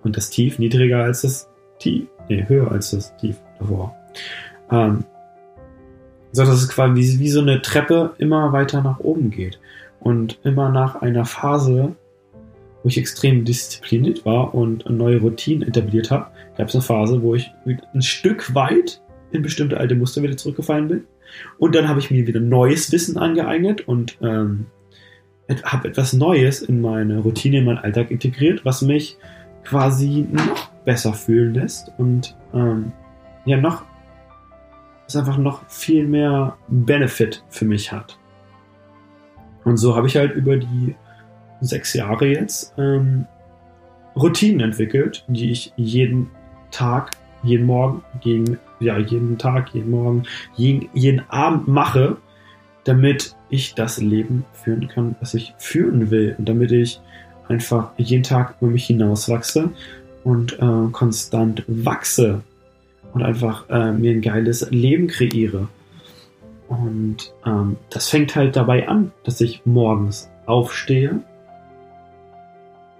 Und 0.03 0.17
das 0.17 0.31
Tief 0.31 0.59
niedriger 0.59 1.05
als 1.05 1.23
das 1.23 1.49
Tief. 1.79 2.07
Nee, 2.29 2.45
höher 2.49 2.71
als 2.71 2.91
das 2.91 3.17
Tief 3.17 3.37
davor. 3.59 3.95
Ähm, 4.71 5.05
so 6.33 6.45
dass 6.45 6.63
es 6.63 6.69
quasi 6.69 6.95
wie, 6.95 7.19
wie 7.21 7.31
so 7.31 7.41
eine 7.41 7.63
Treppe 7.63 8.15
immer 8.19 8.53
weiter 8.53 8.83
nach 8.83 9.01
oben 9.01 9.31
geht. 9.31 9.59
Und 10.01 10.39
immer 10.45 10.69
nach 10.71 10.97
einer 11.03 11.25
Phase, 11.25 11.97
wo 12.83 12.89
ich 12.89 12.99
extrem 12.99 13.45
diszipliniert 13.45 14.25
war 14.25 14.55
und 14.55 14.89
neue 14.89 15.21
Routine 15.21 15.67
etabliert 15.67 16.11
habe, 16.11 16.29
gab 16.57 16.69
es 16.69 16.75
eine 16.75 16.83
Phase, 16.83 17.23
wo 17.23 17.35
ich 17.35 17.51
ein 17.67 18.03
Stück 18.03 18.55
weit 18.55 19.03
in 19.33 19.43
bestimmte 19.43 19.79
alte 19.79 19.97
Muster 19.97 20.23
wieder 20.23 20.37
zurückgefallen 20.37 20.89
bin. 20.89 21.05
Und 21.59 21.75
dann 21.75 21.89
habe 21.89 22.01
ich 22.01 22.11
mir 22.11 22.27
wieder 22.27 22.41
neues 22.41 22.93
Wissen 22.93 23.19
angeeignet 23.19 23.87
und 23.87 24.17
ähm, 24.23 24.67
habe 25.65 25.89
etwas 25.89 26.13
Neues 26.13 26.63
in 26.63 26.81
meine 26.81 27.19
Routine, 27.19 27.59
in 27.59 27.65
meinen 27.65 27.79
Alltag 27.79 28.11
integriert, 28.11 28.65
was 28.65 28.83
mich 28.83 29.17
quasi 29.65 30.27
noch 30.31 30.69
besser 30.85 31.13
fühlen 31.13 31.55
lässt 31.55 31.93
und 31.99 32.37
ähm, 32.55 32.93
ja 33.45 33.57
noch 33.57 33.85
es 35.09 35.17
einfach 35.17 35.39
noch 35.39 35.67
viel 35.69 36.07
mehr 36.07 36.57
Benefit 36.69 37.43
für 37.49 37.65
mich 37.65 37.91
hat. 37.91 38.19
Und 39.65 39.79
so 39.79 39.97
habe 39.97 40.07
ich 40.07 40.17
halt 40.17 40.35
über 40.35 40.57
die 40.57 40.95
sechs 41.61 41.95
Jahre 41.95 42.27
jetzt 42.27 42.75
ähm, 42.79 43.27
Routinen 44.15 44.61
entwickelt, 44.61 45.25
die 45.29 45.51
ich 45.51 45.73
jeden 45.77 46.31
Tag, 46.71 47.13
jeden 47.43 47.67
Morgen, 47.67 48.03
jeden, 48.21 48.59
ja, 48.81 48.99
jeden 48.99 49.39
Tag, 49.39 49.75
jeden 49.75 49.91
Morgen, 49.91 50.25
jeden, 50.55 50.89
jeden 50.93 51.21
Abend 51.31 51.69
mache, 51.69 52.19
damit 52.89 53.37
ich 53.51 53.75
das 53.75 53.99
Leben 53.99 54.47
führen 54.53 54.89
kann, 54.89 55.15
was 55.21 55.35
ich 55.35 55.55
führen 55.59 56.11
will 56.11 56.35
und 56.39 56.49
damit 56.49 56.73
ich 56.73 57.01
einfach 57.47 57.91
jeden 57.99 58.23
Tag 58.23 58.57
über 58.61 58.71
mich 58.71 58.87
hinauswachse 58.87 59.71
und 60.25 60.55
äh, 60.55 60.91
konstant 60.93 61.65
wachse 61.67 62.41
und 63.13 63.23
einfach 63.23 63.69
äh, 63.69 63.93
mir 63.93 64.13
ein 64.13 64.23
geiles 64.23 64.71
Leben 64.71 65.07
kreiere. 65.07 65.69
Und 66.69 67.33
ähm, 67.45 67.77
das 67.91 68.09
fängt 68.09 68.35
halt 68.35 68.57
dabei 68.57 68.89
an, 68.89 69.13
dass 69.25 69.41
ich 69.43 69.63
morgens 69.67 70.31
aufstehe, 70.47 71.21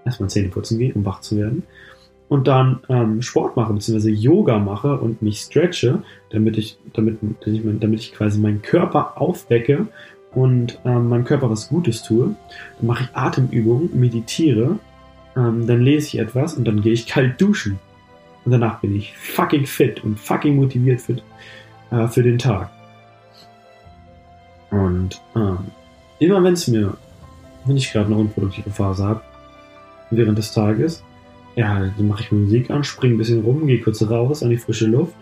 erstmal 0.05 0.29
Zähne 0.29 0.49
putzen 0.49 0.77
gehe, 0.77 0.93
um 0.93 1.03
wach 1.03 1.21
zu 1.21 1.35
werden, 1.35 1.63
und 2.29 2.47
dann 2.47 2.79
ähm, 2.89 3.21
Sport 3.21 3.57
mache, 3.57 3.73
beziehungsweise 3.73 4.11
Yoga 4.11 4.59
mache 4.59 4.97
und 4.97 5.21
mich 5.21 5.39
stretche, 5.39 6.03
damit 6.29 6.57
ich, 6.57 6.77
damit, 6.93 7.17
damit 7.43 7.99
ich 7.99 8.13
quasi 8.13 8.39
meinen 8.39 8.61
Körper 8.61 9.19
aufwecke 9.19 9.87
und 10.33 10.79
ähm, 10.85 11.09
meinem 11.09 11.25
Körper 11.25 11.49
was 11.49 11.69
Gutes 11.69 12.03
tue. 12.03 12.35
Dann 12.77 12.87
mache 12.87 13.05
ich 13.05 13.15
Atemübungen, 13.15 13.99
meditiere, 13.99 14.77
ähm, 15.35 15.65
dann 15.65 15.81
lese 15.81 16.07
ich 16.07 16.19
etwas 16.19 16.53
und 16.53 16.65
dann 16.65 16.81
gehe 16.81 16.93
ich 16.93 17.07
kalt 17.07 17.41
duschen. 17.41 17.79
Und 18.45 18.51
danach 18.51 18.79
bin 18.79 18.95
ich 18.95 19.17
fucking 19.17 19.65
fit 19.65 20.03
und 20.03 20.19
fucking 20.19 20.55
motiviert 20.55 21.01
für, 21.01 21.17
äh, 21.91 22.07
für 22.07 22.23
den 22.23 22.37
Tag. 22.37 22.69
Und 24.69 25.19
ähm, 25.35 25.57
immer 26.19 26.43
wenn 26.43 26.53
es 26.53 26.67
mir, 26.67 26.95
wenn 27.65 27.75
ich 27.75 27.91
gerade 27.91 28.05
eine 28.05 28.17
unproduktive 28.17 28.69
Phase 28.69 29.03
habe, 29.03 29.21
während 30.11 30.37
des 30.37 30.53
Tages, 30.53 31.03
ja, 31.55 31.91
dann 31.95 32.07
mache 32.07 32.23
ich 32.23 32.31
Musik 32.31 32.69
an, 32.69 32.83
springe 32.83 33.15
ein 33.15 33.17
bisschen 33.17 33.41
rum, 33.41 33.67
gehe 33.67 33.81
kurz 33.81 34.01
raus 34.09 34.43
an 34.43 34.49
die 34.49 34.57
frische 34.57 34.87
Luft 34.87 35.15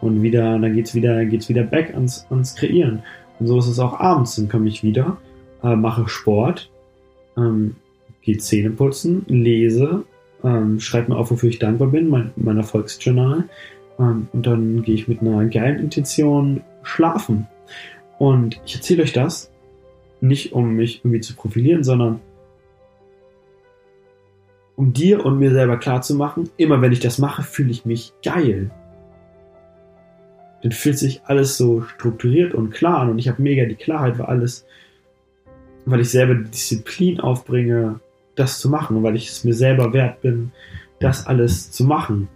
und 0.00 0.22
wieder, 0.22 0.58
dann 0.58 0.74
geht's 0.74 0.94
wieder, 0.94 1.24
geht's 1.24 1.48
wieder 1.48 1.64
back 1.64 1.94
ans, 1.94 2.26
ans 2.30 2.54
Kreieren. 2.54 3.02
Und 3.38 3.46
so 3.46 3.58
ist 3.58 3.68
es 3.68 3.78
auch 3.78 3.98
abends. 3.98 4.36
Dann 4.36 4.48
komme 4.48 4.68
ich 4.68 4.82
wieder, 4.82 5.16
äh, 5.62 5.76
mache 5.76 6.08
Sport, 6.08 6.70
ähm, 7.36 7.76
gehe 8.22 8.38
Zähne 8.38 8.70
putzen, 8.70 9.24
lese, 9.28 10.04
ähm, 10.44 10.80
schreibe 10.80 11.12
mir 11.12 11.18
auf, 11.18 11.30
wofür 11.30 11.48
ich 11.48 11.58
dankbar 11.58 11.88
bin, 11.88 12.08
mein, 12.08 12.32
mein 12.36 12.56
Erfolgsjournal. 12.56 13.44
Ähm, 13.98 14.28
und 14.32 14.46
dann 14.46 14.82
gehe 14.82 14.94
ich 14.94 15.08
mit 15.08 15.20
einer 15.20 15.44
geilen 15.46 15.80
Intention 15.80 16.62
schlafen. 16.82 17.46
Und 18.18 18.60
ich 18.66 18.76
erzähle 18.76 19.02
euch 19.02 19.12
das 19.12 19.50
nicht, 20.20 20.52
um 20.52 20.74
mich 20.74 21.00
irgendwie 21.04 21.20
zu 21.20 21.34
profilieren, 21.34 21.84
sondern 21.84 22.20
um 24.78 24.94
dir 24.94 25.26
und 25.26 25.38
mir 25.38 25.52
selber 25.52 25.76
klarzumachen, 25.76 26.48
immer 26.56 26.80
wenn 26.80 26.92
ich 26.92 27.00
das 27.00 27.18
mache, 27.18 27.42
fühle 27.42 27.70
ich 27.70 27.84
mich 27.84 28.14
geil 28.24 28.70
dann 30.62 30.72
fühlt 30.72 30.98
sich 30.98 31.22
alles 31.24 31.56
so 31.56 31.82
strukturiert 31.82 32.54
und 32.54 32.70
klar 32.70 33.00
an 33.00 33.10
und 33.10 33.18
ich 33.18 33.28
habe 33.28 33.42
mega 33.42 33.64
die 33.66 33.76
Klarheit, 33.76 34.18
weil 34.18 34.26
alles, 34.26 34.66
weil 35.84 36.00
ich 36.00 36.10
selber 36.10 36.34
die 36.34 36.50
Disziplin 36.50 37.20
aufbringe, 37.20 38.00
das 38.34 38.58
zu 38.58 38.68
machen 38.68 39.02
weil 39.02 39.16
ich 39.16 39.28
es 39.28 39.44
mir 39.44 39.54
selber 39.54 39.92
wert 39.92 40.20
bin, 40.20 40.52
das 41.00 41.26
alles 41.26 41.70
zu 41.70 41.84
machen. 41.84 42.28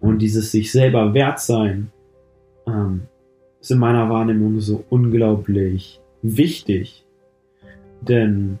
Und 0.00 0.20
dieses 0.20 0.52
sich 0.52 0.72
selber 0.72 1.14
wert 1.14 1.40
sein 1.40 1.90
ähm, 2.66 3.02
ist 3.60 3.70
in 3.70 3.78
meiner 3.78 4.08
Wahrnehmung 4.08 4.60
so 4.60 4.84
unglaublich 4.88 6.00
wichtig. 6.22 7.04
Denn 8.00 8.58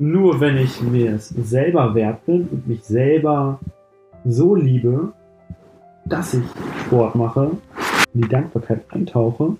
nur 0.00 0.40
wenn 0.40 0.56
ich 0.56 0.80
mir 0.80 1.18
selber 1.18 1.94
wert 1.94 2.24
bin 2.24 2.48
und 2.48 2.66
mich 2.66 2.82
selber 2.82 3.60
so 4.24 4.54
liebe, 4.54 5.12
dass 6.06 6.32
ich 6.32 6.44
Sport 6.86 7.14
mache, 7.14 7.50
in 8.14 8.22
die 8.22 8.28
Dankbarkeit 8.28 8.80
eintauche. 8.88 9.44
Und 9.44 9.58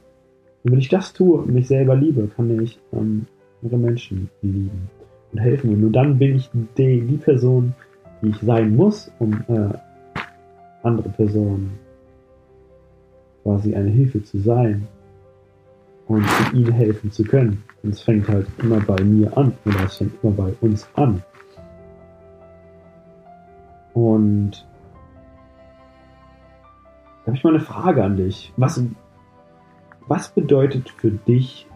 wenn 0.64 0.78
ich 0.78 0.88
das 0.88 1.12
tue 1.12 1.38
und 1.38 1.52
mich 1.52 1.68
selber 1.68 1.94
liebe, 1.94 2.28
kann 2.34 2.58
ich 2.62 2.80
ähm, 2.92 3.26
andere 3.62 3.78
Menschen 3.78 4.30
lieben 4.40 4.88
und 5.32 5.38
helfen. 5.38 5.74
Und 5.74 5.80
nur 5.82 5.92
dann 5.92 6.18
bin 6.18 6.36
ich 6.36 6.48
die, 6.52 7.02
die 7.02 7.18
Person, 7.18 7.74
die 8.22 8.30
ich 8.30 8.38
sein 8.38 8.74
muss, 8.74 9.12
um 9.18 9.44
äh, 9.46 9.68
andere 10.82 11.10
Personen 11.10 11.72
quasi 13.42 13.74
eine 13.74 13.90
Hilfe 13.90 14.22
zu 14.24 14.38
sein 14.38 14.88
und 16.10 16.26
ihnen 16.52 16.72
helfen 16.72 17.12
zu 17.12 17.22
können. 17.22 17.62
Und 17.84 17.90
es 17.90 18.02
fängt 18.02 18.28
halt 18.28 18.48
immer 18.58 18.80
bei 18.80 19.00
mir 19.04 19.36
an 19.38 19.52
oder 19.64 19.84
es 19.84 19.98
fängt 19.98 20.12
immer 20.24 20.32
bei 20.32 20.52
uns 20.60 20.88
an. 20.94 21.22
Und 23.94 24.66
da 27.20 27.26
habe 27.26 27.36
ich 27.36 27.44
mal 27.44 27.50
eine 27.50 27.60
Frage 27.60 28.02
an 28.02 28.16
dich. 28.16 28.52
Was, 28.56 28.82
Was 30.08 30.30
bedeutet 30.30 30.90
für 30.90 31.12
dich 31.12 31.68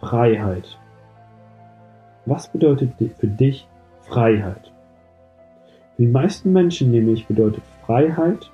Freiheit? 0.00 0.80
Was 2.24 2.50
bedeutet 2.50 2.94
für 3.20 3.28
dich 3.28 3.68
Freiheit? 4.00 4.72
Für 5.94 6.02
die 6.02 6.08
meisten 6.08 6.52
Menschen 6.52 6.90
nämlich 6.90 7.28
bedeutet 7.28 7.62
Freiheit, 7.86 8.50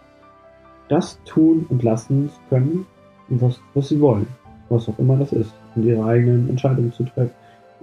das 0.90 1.18
tun 1.24 1.64
und 1.70 1.82
lassen 1.82 2.30
können, 2.50 2.84
was, 3.28 3.58
was 3.72 3.88
sie 3.88 3.98
wollen. 3.98 4.26
Was 4.72 4.88
auch 4.88 4.98
immer 4.98 5.16
das 5.16 5.32
ist. 5.32 5.52
Und 5.74 5.84
ihre 5.84 6.04
eigenen 6.04 6.48
Entscheidungen 6.48 6.92
zu 6.92 7.04
treffen, 7.04 7.30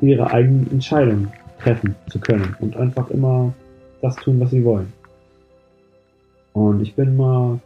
ihre 0.01 0.31
eigenen 0.31 0.71
Entscheidungen 0.71 1.31
treffen 1.61 1.95
zu 2.09 2.19
können. 2.19 2.55
Und 2.59 2.75
einfach 2.77 3.09
immer 3.09 3.53
das 4.01 4.15
tun, 4.15 4.39
was 4.39 4.51
sie 4.51 4.63
wollen. 4.63 4.91
Und 6.53 6.81
ich 6.81 6.95
bin 6.95 7.15
mal 7.15 7.59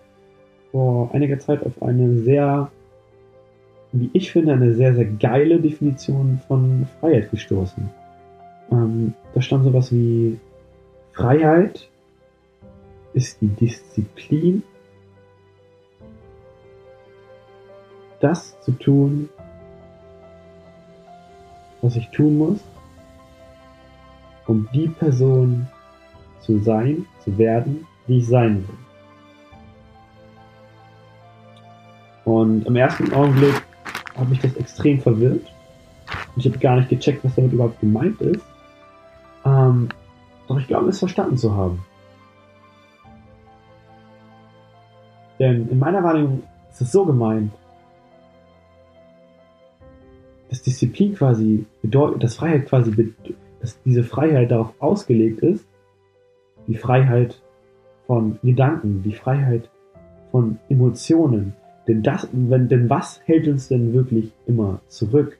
vor 0.71 1.13
einiger 1.13 1.39
Zeit 1.39 1.65
auf 1.65 1.81
eine 1.81 2.17
sehr, 2.17 2.69
wie 3.91 4.09
ich 4.13 4.31
finde, 4.31 4.53
eine 4.53 4.73
sehr, 4.73 4.93
sehr 4.93 5.05
geile 5.05 5.59
Definition 5.59 6.41
von 6.47 6.87
Freiheit 6.99 7.31
gestoßen. 7.31 7.89
Ähm, 8.71 9.13
da 9.33 9.41
stand 9.41 9.63
sowas 9.63 9.91
wie 9.91 10.39
Freiheit 11.13 11.87
ist 13.13 13.39
die 13.41 13.47
Disziplin, 13.47 14.63
das 18.23 18.59
zu 18.61 18.71
tun, 18.71 19.29
was 21.81 21.95
ich 21.97 22.09
tun 22.09 22.37
muss, 22.37 22.59
um 24.47 24.67
die 24.73 24.87
Person 24.87 25.67
zu 26.39 26.59
sein, 26.59 27.05
zu 27.19 27.37
werden, 27.37 27.85
die 28.07 28.19
ich 28.19 28.27
sein 28.27 28.65
will. 28.67 28.77
Und 32.25 32.65
im 32.65 32.75
ersten 32.77 33.11
Augenblick 33.13 33.61
hat 34.17 34.29
mich 34.29 34.39
das 34.39 34.55
extrem 34.55 35.01
verwirrt. 35.01 35.45
Ich 36.37 36.45
habe 36.45 36.57
gar 36.57 36.77
nicht 36.77 36.89
gecheckt, 36.89 37.23
was 37.23 37.35
damit 37.35 37.51
überhaupt 37.51 37.81
gemeint 37.81 38.19
ist. 38.21 38.45
Ähm, 39.45 39.89
doch 40.47 40.57
ich 40.57 40.67
glaube, 40.67 40.89
es 40.89 40.99
verstanden 40.99 41.37
zu 41.37 41.53
haben. 41.53 41.83
Denn 45.39 45.67
in 45.67 45.79
meiner 45.79 46.01
Wahrnehmung 46.01 46.43
ist 46.71 46.81
es 46.81 46.91
so 46.91 47.05
gemeint, 47.05 47.51
dass 50.53 50.62
Disziplin 50.62 51.15
quasi 51.15 51.65
bedeutet, 51.81 52.22
dass 52.22 52.36
Freiheit 52.36 52.67
quasi, 52.67 53.12
dass 53.60 53.81
diese 53.81 54.03
Freiheit 54.03 54.51
darauf 54.51 54.72
ausgelegt 54.77 55.39
ist, 55.39 55.65
die 56.67 56.75
Freiheit 56.75 57.41
von 58.05 58.38
Gedanken, 58.43 59.01
die 59.01 59.15
Freiheit 59.15 59.72
von 60.29 60.60
Emotionen. 60.69 61.53
Denn 61.88 62.03
das, 62.03 62.27
wenn, 62.31 62.67
denn 62.67 62.88
was 62.88 63.19
hält 63.25 63.48
uns 63.48 63.67
denn 63.67 63.93
wirklich 63.93 64.31
immer 64.45 64.79
zurück? 64.89 65.39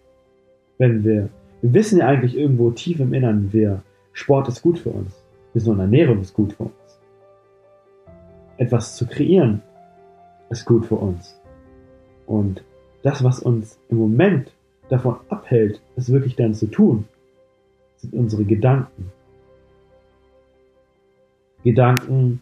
Wenn 0.80 1.04
wir, 1.04 1.30
wir 1.62 1.74
wissen 1.76 2.00
ja 2.00 2.08
eigentlich 2.08 2.36
irgendwo 2.36 2.72
tief 2.72 3.00
im 3.00 3.14
Innern, 3.14 3.54
wir, 3.54 3.84
Sport 4.14 4.48
ist 4.48 4.64
gut 4.64 4.80
für 4.80 4.90
uns. 4.90 5.24
Gesunde 5.54 5.84
Ernährung 5.84 6.22
ist 6.22 6.34
gut 6.34 6.54
für 6.54 6.64
uns. 6.64 7.00
Etwas 8.58 8.96
zu 8.96 9.06
kreieren 9.06 9.62
ist 10.50 10.66
gut 10.66 10.88
für 10.88 10.96
uns. 10.96 11.40
Und 12.26 12.64
das, 13.04 13.24
was 13.24 13.38
uns 13.38 13.78
im 13.90 13.98
Moment 13.98 14.52
davon 14.90 15.18
abhält, 15.30 15.82
es 15.96 16.12
wirklich 16.12 16.36
dann 16.36 16.54
zu 16.54 16.68
tun, 16.68 17.06
sind 17.98 18.14
unsere 18.14 18.44
Gedanken. 18.44 19.12
Gedanken, 21.64 22.42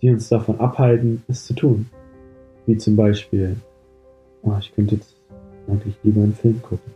die 0.00 0.10
uns 0.10 0.28
davon 0.28 0.58
abhalten, 0.58 1.22
es 1.28 1.46
zu 1.46 1.54
tun. 1.54 1.88
Wie 2.66 2.76
zum 2.76 2.96
Beispiel, 2.96 3.56
oh, 4.42 4.56
ich 4.58 4.74
könnte 4.74 4.96
jetzt 4.96 5.14
eigentlich 5.68 5.94
lieber 6.02 6.22
einen 6.22 6.34
Film 6.34 6.60
gucken. 6.62 6.92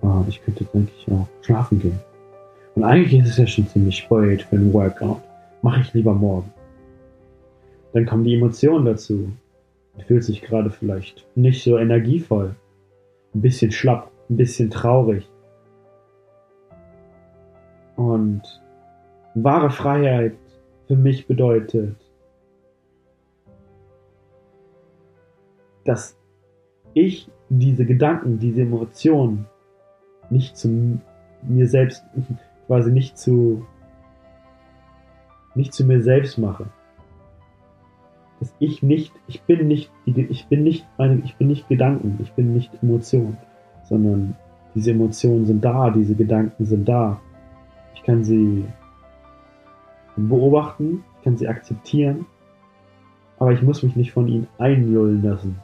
Oh, 0.00 0.24
ich 0.28 0.42
könnte 0.42 0.64
jetzt 0.64 0.74
eigentlich 0.74 1.06
auch 1.10 1.28
schlafen 1.42 1.80
gehen. 1.80 1.98
Und 2.74 2.84
eigentlich 2.84 3.20
ist 3.20 3.30
es 3.30 3.36
ja 3.36 3.46
schon 3.46 3.68
ziemlich 3.68 3.96
spät 3.96 4.42
für 4.42 4.56
einen 4.56 4.72
Workout. 4.72 5.20
Mache 5.62 5.82
ich 5.82 5.94
lieber 5.94 6.14
morgen. 6.14 6.52
Dann 7.92 8.06
kommen 8.06 8.24
die 8.24 8.34
Emotionen 8.34 8.84
dazu. 8.84 9.30
Fühlt 10.06 10.24
sich 10.24 10.42
gerade 10.42 10.70
vielleicht 10.70 11.26
nicht 11.34 11.62
so 11.62 11.78
energievoll. 11.78 12.56
Ein 13.34 13.40
bisschen 13.40 13.72
schlapp, 13.72 14.10
ein 14.28 14.36
bisschen 14.36 14.70
traurig. 14.70 15.28
Und 17.96 18.42
wahre 19.34 19.70
Freiheit 19.70 20.34
für 20.86 20.96
mich 20.96 21.26
bedeutet, 21.26 21.96
dass 25.84 26.16
ich 26.94 27.30
diese 27.48 27.84
Gedanken, 27.84 28.38
diese 28.38 28.62
Emotionen 28.62 29.46
nicht 30.30 30.56
zu 30.56 30.98
mir 31.42 31.68
selbst, 31.68 32.04
quasi 32.66 32.90
nicht 32.90 33.18
zu, 33.18 33.66
nicht 35.54 35.74
zu 35.74 35.84
mir 35.84 36.02
selbst 36.02 36.38
mache. 36.38 36.66
Dass 38.44 38.54
ich 38.58 38.82
nicht, 38.82 39.10
ich 39.26 39.40
bin 39.40 39.66
nicht, 39.66 39.90
ich 40.04 40.46
bin 40.48 40.64
nicht 40.64 40.86
meine, 40.98 41.22
ich 41.24 41.34
bin 41.36 41.48
nicht 41.48 41.66
Gedanken, 41.66 42.18
ich 42.22 42.30
bin 42.32 42.52
nicht 42.52 42.70
Emotion, 42.82 43.38
sondern 43.88 44.36
diese 44.74 44.90
Emotionen 44.90 45.46
sind 45.46 45.64
da, 45.64 45.88
diese 45.88 46.14
Gedanken 46.14 46.66
sind 46.66 46.86
da. 46.86 47.22
Ich 47.94 48.02
kann 48.02 48.22
sie 48.22 48.66
beobachten, 50.14 51.04
ich 51.16 51.24
kann 51.24 51.38
sie 51.38 51.48
akzeptieren, 51.48 52.26
aber 53.38 53.52
ich 53.52 53.62
muss 53.62 53.82
mich 53.82 53.96
nicht 53.96 54.12
von 54.12 54.28
ihnen 54.28 54.46
einlullen 54.58 55.22
lassen. 55.22 55.58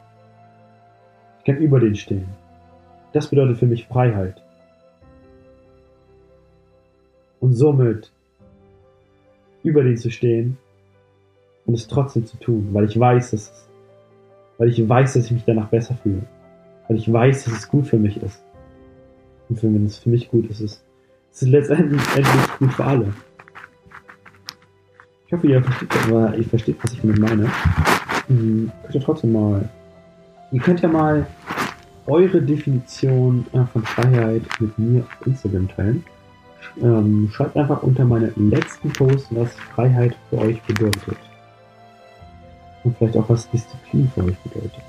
Ich 1.37 1.45
kann 1.45 1.57
über 1.57 1.79
den 1.79 1.93
stehen. 1.93 2.29
Das 3.13 3.27
bedeutet 3.27 3.59
für 3.59 3.67
mich 3.67 3.85
Freiheit. 3.85 4.41
Und 7.39 7.53
somit 7.53 8.11
über 9.61 9.83
den 9.83 9.97
zu 9.97 10.09
stehen 10.09 10.57
und 11.65 11.73
es 11.73 11.87
trotzdem 11.87 12.25
zu 12.25 12.37
tun, 12.37 12.69
weil 12.71 12.85
ich 12.85 12.99
weiß, 12.99 13.31
dass 13.31 13.41
es, 13.41 13.69
weil 14.57 14.69
ich 14.69 14.87
weiß, 14.87 15.13
dass 15.13 15.25
ich 15.25 15.31
mich 15.31 15.43
danach 15.45 15.69
besser 15.69 15.95
fühle, 16.01 16.23
weil 16.87 16.97
ich 16.97 17.11
weiß, 17.11 17.45
dass 17.45 17.53
es 17.53 17.67
gut 17.67 17.87
für 17.87 17.97
mich 17.97 18.21
ist. 18.21 18.43
Und 19.49 19.61
wenn 19.63 19.85
es 19.85 19.97
für 19.97 20.09
mich 20.09 20.29
gut 20.29 20.49
ist, 20.49 20.61
ist 20.61 20.83
es 21.33 21.41
letztendlich 21.41 22.01
gut 22.59 22.73
für 22.73 22.85
alle. 22.85 23.13
Ich 25.27 25.33
hoffe, 25.33 25.47
ihr 25.47 25.63
versteht, 25.63 25.89
aber 26.07 26.35
ihr 26.35 26.43
versteht, 26.43 26.77
was 26.83 26.93
ich 26.93 27.01
damit 27.01 27.19
meine. 27.19 27.49
Hm, 28.27 28.71
könnt 28.83 28.95
ihr 28.95 29.01
trotzdem 29.01 29.31
mal. 29.31 29.69
Ihr 30.51 30.59
könnt 30.59 30.81
ja 30.81 30.89
mal 30.89 31.25
eure 32.05 32.41
Definition 32.41 33.45
äh, 33.53 33.63
von 33.71 33.83
Freiheit 33.83 34.41
mit 34.59 34.77
mir 34.77 35.03
auf 35.03 35.27
Instagram 35.27 35.69
teilen. 35.69 36.03
Ähm, 36.81 37.29
schreibt 37.31 37.55
einfach 37.55 37.83
unter 37.83 38.05
meine 38.05 38.31
letzten 38.35 38.91
Post, 38.91 39.27
was 39.31 39.53
Freiheit 39.73 40.15
für 40.29 40.39
euch 40.39 40.61
bedeutet. 40.63 41.17
Und 42.83 42.97
vielleicht 42.97 43.17
auch, 43.17 43.29
was 43.29 43.49
Disziplin 43.49 44.11
für 44.13 44.23
euch 44.23 44.37
bedeutet. 44.39 44.81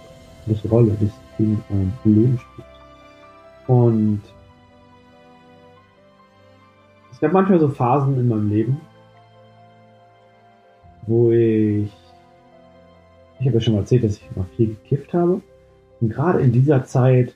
Welche 0.47 0.69
Rolle 0.69 0.93
Disziplin 0.93 1.63
ähm, 1.71 1.93
im 2.05 2.15
Leben 2.15 2.39
spielt. 2.39 2.67
Und 3.67 4.23
es 7.13 7.21
gab 7.21 7.33
manchmal 7.33 7.61
so 7.61 7.69
Phasen 7.69 8.19
in 8.19 8.29
meinem 8.29 8.51
Leben, 8.51 8.81
wo 11.07 11.31
ich, 11.31 11.93
ich 13.39 13.47
habe 13.47 13.55
ja 13.55 13.61
schon 13.61 13.75
mal 13.75 13.81
erzählt, 13.81 14.05
dass 14.05 14.17
ich 14.17 14.37
mal 14.37 14.47
viel 14.57 14.69
gekifft 14.69 15.13
habe. 15.15 15.41
Und 16.01 16.09
gerade 16.09 16.41
in 16.41 16.53
dieser 16.53 16.85
Zeit 16.85 17.35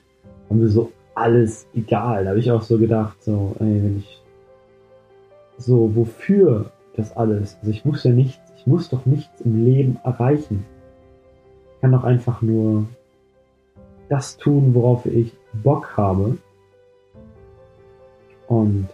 haben 0.49 0.59
wir 0.59 0.69
so 0.69 0.91
alles 1.15 1.67
egal. 1.73 2.23
Da 2.23 2.31
habe 2.31 2.39
ich 2.39 2.51
auch 2.51 2.61
so 2.61 2.77
gedacht, 2.77 3.23
so, 3.23 3.55
ey, 3.59 3.65
wenn 3.65 3.97
ich 3.97 4.21
so, 5.57 5.95
wofür 5.95 6.71
das 6.95 7.15
alles? 7.15 7.57
Also 7.59 7.71
ich 7.71 7.85
muss 7.85 8.03
ja 8.03 8.11
nichts, 8.11 8.39
ich 8.46 8.46
muss 8.67 8.89
doch 8.89 9.05
nichts 9.05 9.41
im 9.41 9.63
Leben 9.63 9.97
erreichen. 10.03 10.65
Ich 11.73 11.81
kann 11.81 11.93
doch 11.93 12.03
einfach 12.03 12.41
nur 12.41 12.85
das 14.09 14.37
tun, 14.37 14.73
worauf 14.73 15.05
ich 15.05 15.33
Bock 15.63 15.95
habe. 15.95 16.37
Und 18.47 18.89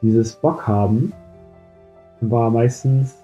dieses 0.00 0.36
Bock 0.36 0.66
haben 0.66 1.12
war 2.20 2.50
meistens 2.50 3.16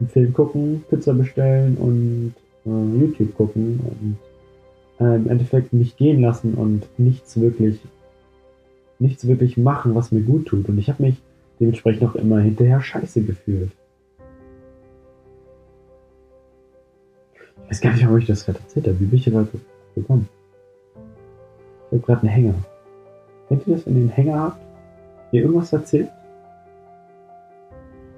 einen 0.00 0.08
Film 0.08 0.32
gucken, 0.32 0.84
Pizza 0.88 1.14
bestellen 1.14 1.76
und 1.76 2.34
äh, 2.66 3.00
YouTube 3.00 3.36
gucken 3.36 3.80
und 3.80 5.06
äh, 5.06 5.16
im 5.16 5.28
Endeffekt 5.28 5.72
mich 5.72 5.96
gehen 5.96 6.20
lassen 6.20 6.54
und 6.54 6.86
nichts 6.98 7.40
wirklich, 7.40 7.80
nichts 8.98 9.26
wirklich 9.26 9.56
machen, 9.56 9.94
was 9.94 10.10
mir 10.10 10.22
gut 10.22 10.46
tut. 10.46 10.68
Und 10.68 10.78
ich 10.78 10.88
habe 10.88 11.02
mich 11.02 11.16
dementsprechend 11.60 12.04
auch 12.04 12.14
immer 12.14 12.40
hinterher 12.40 12.80
scheiße 12.80 13.22
gefühlt. 13.22 13.70
Ich 17.64 17.70
weiß 17.70 17.80
gar 17.80 17.92
nicht, 17.92 18.04
warum 18.04 18.18
ich 18.18 18.26
das 18.26 18.44
gerade 18.44 18.58
erzählt 18.58 18.86
habe. 18.86 19.00
Wie 19.00 19.06
bin 19.06 19.18
ich 19.18 19.24
hier 19.24 19.32
gerade 19.32 19.48
gekommen? 19.94 20.28
Ich 21.90 21.98
habe 21.98 22.06
gerade 22.06 22.20
einen 22.20 22.30
Hänger. 22.30 22.54
Kennt 23.48 23.66
ihr 23.66 23.76
das, 23.76 23.86
wenn 23.86 23.96
ihr 23.96 24.00
einen 24.02 24.10
Hänger 24.10 24.40
habt? 24.40 24.60
Ihr 25.32 25.42
irgendwas 25.42 25.72
erzählt? 25.72 26.08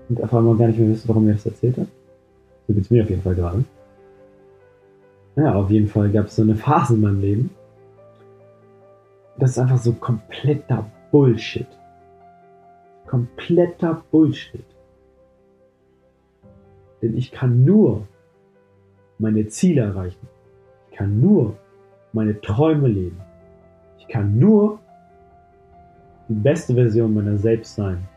und 0.08 0.22
auf 0.22 0.34
einmal 0.34 0.56
gar 0.56 0.68
nicht 0.68 0.78
mehr 0.78 0.88
wisst, 0.88 1.08
warum 1.08 1.26
ihr 1.26 1.34
das 1.34 1.46
erzählt 1.46 1.78
habt. 1.78 1.88
So 2.66 2.74
geht 2.74 2.84
es 2.84 2.90
mir 2.90 3.02
auf 3.02 3.10
jeden 3.10 3.22
Fall 3.22 3.34
gerade. 3.34 3.64
Ja, 5.36 5.54
auf 5.54 5.70
jeden 5.70 5.88
Fall 5.88 6.10
gab 6.10 6.26
es 6.26 6.36
so 6.36 6.42
eine 6.42 6.54
Phase 6.54 6.94
in 6.94 7.00
meinem 7.00 7.20
Leben. 7.20 7.50
Das 9.38 9.50
ist 9.50 9.58
einfach 9.58 9.78
so 9.78 9.92
kompletter 9.92 10.88
Bullshit. 11.10 11.66
Kompletter 13.06 14.02
Bullshit. 14.10 14.64
Denn 17.02 17.16
ich 17.16 17.32
kann 17.32 17.64
nur 17.64 18.06
meine 19.18 19.46
Ziele 19.46 19.82
erreichen. 19.82 20.28
Ich 20.90 20.96
kann 20.96 21.20
nur 21.20 21.56
meine 22.12 22.40
Träume 22.40 22.88
leben. 22.88 23.20
Ich 23.98 24.08
kann 24.08 24.38
nur 24.38 24.78
die 26.28 26.34
beste 26.34 26.74
Version 26.74 27.14
meiner 27.14 27.36
selbst 27.38 27.74
sein, 27.74 28.08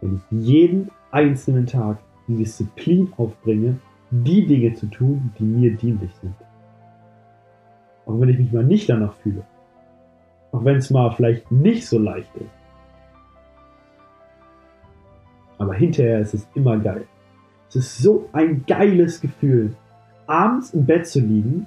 wenn 0.00 0.16
ich 0.16 0.46
jeden 0.46 0.90
einzelnen 1.10 1.66
Tag 1.66 1.98
die 2.28 2.36
Disziplin 2.36 3.12
aufbringe, 3.16 3.78
die 4.10 4.46
Dinge 4.46 4.74
zu 4.74 4.86
tun, 4.86 5.32
die 5.38 5.44
mir 5.44 5.76
dienlich 5.76 6.14
sind. 6.16 6.34
Auch 8.06 8.18
wenn 8.18 8.28
ich 8.28 8.38
mich 8.38 8.52
mal 8.52 8.64
nicht 8.64 8.88
danach 8.88 9.14
fühle. 9.14 9.44
Auch 10.52 10.64
wenn 10.64 10.76
es 10.76 10.90
mal 10.90 11.10
vielleicht 11.12 11.50
nicht 11.50 11.86
so 11.86 11.98
leicht 11.98 12.34
ist. 12.36 12.50
Aber 15.58 15.74
hinterher 15.74 16.20
ist 16.20 16.34
es 16.34 16.48
immer 16.54 16.78
geil. 16.78 17.06
Es 17.68 17.76
ist 17.76 17.98
so 17.98 18.28
ein 18.32 18.64
geiles 18.66 19.20
Gefühl, 19.20 19.76
abends 20.30 20.72
im 20.72 20.86
Bett 20.86 21.06
zu 21.06 21.20
liegen, 21.20 21.66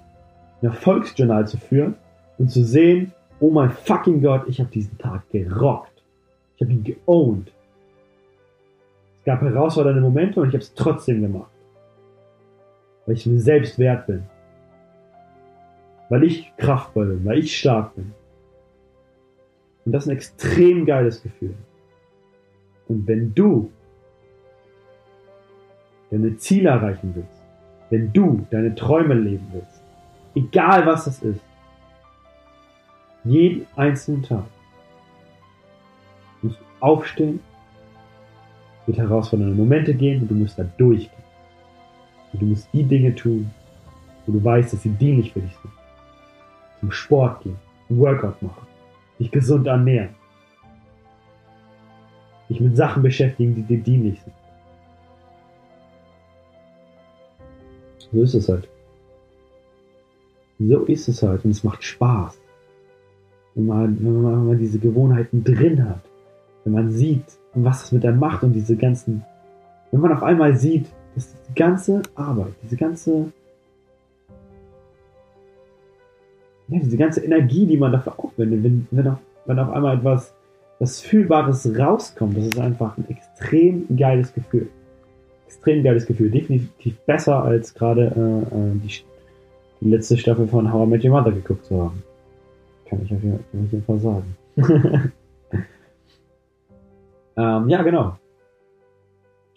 ein 0.61 0.67
Erfolgsjournal 0.67 1.47
zu 1.47 1.57
führen 1.57 1.95
und 2.37 2.49
zu 2.49 2.63
sehen, 2.63 3.11
oh 3.39 3.51
mein 3.51 3.71
fucking 3.71 4.21
Gott, 4.21 4.47
ich 4.47 4.59
habe 4.59 4.69
diesen 4.69 4.97
Tag 4.97 5.29
gerockt. 5.29 6.01
Ich 6.55 6.61
habe 6.61 6.71
ihn 6.71 6.83
geowned. 6.83 7.51
Es 9.19 9.25
gab 9.25 9.41
herausfordernde 9.41 10.01
Momente 10.01 10.39
und 10.39 10.47
ich 10.47 10.53
habe 10.53 10.63
es 10.63 10.73
trotzdem 10.73 11.21
gemacht. 11.21 11.51
Weil 13.05 13.15
ich 13.15 13.25
mir 13.25 13.39
selbst 13.39 13.77
wert 13.77 14.07
bin. 14.07 14.23
Weil 16.09 16.23
ich 16.23 16.55
kraftvoll 16.57 17.07
bin, 17.07 17.25
weil 17.25 17.39
ich 17.39 17.57
stark 17.57 17.95
bin. 17.95 18.13
Und 19.85 19.91
das 19.91 20.03
ist 20.03 20.09
ein 20.09 20.15
extrem 20.15 20.85
geiles 20.85 21.21
Gefühl. 21.21 21.55
Und 22.87 23.05
wenn 23.07 23.33
du 23.33 23.71
deine 26.09 26.37
Ziele 26.37 26.69
erreichen 26.69 27.11
willst, 27.13 27.42
wenn 27.93 28.11
du 28.11 28.43
deine 28.49 28.73
Träume 28.73 29.13
leben 29.13 29.47
willst, 29.51 29.83
egal 30.33 30.83
was 30.87 31.05
das 31.05 31.21
ist, 31.21 31.39
jeden 33.23 33.67
einzelnen 33.75 34.23
Tag 34.23 34.45
musst 36.41 36.59
du 36.59 36.63
aufstehen, 36.79 37.39
mit 38.87 38.97
herausfordernden 38.97 39.55
Momente 39.55 39.93
gehen 39.93 40.23
und 40.23 40.31
du 40.31 40.33
musst 40.33 40.57
da 40.57 40.63
durchgehen. 40.75 41.23
Und 42.31 42.41
du 42.41 42.45
musst 42.47 42.67
die 42.73 42.83
Dinge 42.83 43.13
tun, 43.13 43.51
wo 44.25 44.33
du 44.33 44.43
weißt, 44.43 44.73
dass 44.73 44.81
sie 44.81 44.89
dienlich 44.89 45.31
für 45.31 45.41
dich 45.41 45.55
sind. 45.61 45.73
Zum 46.79 46.91
Sport 46.91 47.43
gehen, 47.43 47.57
ein 47.91 47.99
Workout 47.99 48.41
machen, 48.41 48.67
dich 49.19 49.29
gesund 49.29 49.67
ernähren, 49.67 50.15
dich 52.49 52.59
mit 52.59 52.75
Sachen 52.75 53.03
beschäftigen, 53.03 53.53
die 53.53 53.61
dir 53.61 53.83
dienlich 53.83 54.19
sind. 54.19 54.33
So 58.11 58.21
ist 58.21 58.33
es 58.33 58.49
halt. 58.49 58.67
So 60.59 60.79
ist 60.85 61.07
es 61.07 61.23
halt 61.23 61.43
und 61.45 61.51
es 61.51 61.63
macht 61.63 61.83
Spaß. 61.83 62.39
Wenn 63.55 63.65
man, 63.65 64.03
wenn 64.03 64.21
man, 64.21 64.33
wenn 64.33 64.47
man 64.47 64.57
diese 64.57 64.79
Gewohnheiten 64.79 65.43
drin 65.43 65.87
hat, 65.87 66.01
wenn 66.63 66.73
man 66.73 66.91
sieht, 66.91 67.25
was 67.53 67.81
das 67.81 67.91
mit 67.91 68.05
einem 68.05 68.19
macht 68.19 68.43
und 68.43 68.53
diese 68.53 68.75
ganzen, 68.75 69.23
wenn 69.91 70.01
man 70.01 70.13
auf 70.13 70.23
einmal 70.23 70.55
sieht, 70.55 70.87
dass 71.15 71.33
die 71.49 71.55
ganze 71.55 72.01
Arbeit, 72.15 72.53
diese 72.63 72.75
ganze, 72.75 73.31
ja, 76.67 76.79
diese 76.79 76.97
ganze 76.97 77.23
Energie, 77.23 77.65
die 77.65 77.77
man 77.77 77.91
dafür 77.91 78.17
aufwendet, 78.17 78.63
wenn, 78.63 78.87
wenn, 78.91 79.07
auf, 79.07 79.19
wenn 79.45 79.59
auf 79.59 79.69
einmal 79.69 79.97
etwas, 79.97 80.33
was 80.79 81.01
Fühlbares 81.01 81.77
rauskommt, 81.77 82.37
das 82.37 82.45
ist 82.45 82.59
einfach 82.59 82.97
ein 82.97 83.07
extrem 83.09 83.85
geiles 83.95 84.33
Gefühl. 84.33 84.69
Extrem 85.47 85.83
geiles 85.83 86.05
Gefühl. 86.05 86.31
Definitiv 86.31 86.97
besser 87.05 87.43
als 87.43 87.73
gerade 87.73 88.11
äh, 88.15 88.55
äh 88.55 88.75
die, 88.75 89.03
die 89.81 89.89
letzte 89.89 90.17
Staffel 90.17 90.47
von 90.47 90.71
How 90.71 90.87
I 90.87 90.89
Met 90.89 91.03
Your 91.03 91.11
Mother 91.11 91.31
geguckt 91.31 91.65
zu 91.65 91.81
haben. 91.81 92.03
Kann 92.85 93.01
ich 93.03 93.13
auf 93.13 93.23
jeden 93.23 93.83
Fall 93.83 93.99
sagen. 93.99 94.35
ähm, 97.37 97.69
ja, 97.69 97.81
genau. 97.81 98.17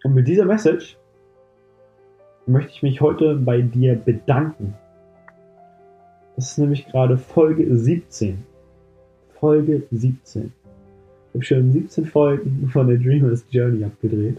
Und 0.04 0.14
mit 0.14 0.28
dieser 0.28 0.44
Message 0.44 0.96
möchte 2.46 2.70
ich 2.72 2.82
mich 2.82 3.00
heute 3.00 3.34
bei 3.36 3.60
dir 3.60 3.96
bedanken. 3.96 4.74
Das 6.36 6.52
ist 6.52 6.58
nämlich 6.58 6.86
gerade 6.86 7.18
Folge 7.18 7.76
17. 7.76 8.44
Folge 9.40 9.82
17. 9.90 10.52
Ich 10.52 11.34
habe 11.34 11.44
schon 11.44 11.72
17 11.72 12.06
Folgen 12.06 12.70
von 12.72 12.88
der 12.88 12.98
Dreamers 12.98 13.44
Journey 13.50 13.84
abgedreht. 13.84 14.38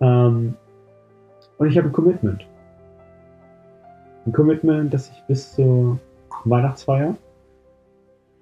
Ähm, 0.00 0.54
und 1.58 1.68
ich 1.68 1.76
habe 1.76 1.88
ein 1.88 1.92
Commitment. 1.92 2.46
Ein 4.26 4.32
Commitment, 4.32 4.92
dass 4.92 5.10
ich 5.10 5.22
bis 5.26 5.54
zur 5.54 5.98
Weihnachtsfeier 6.44 7.16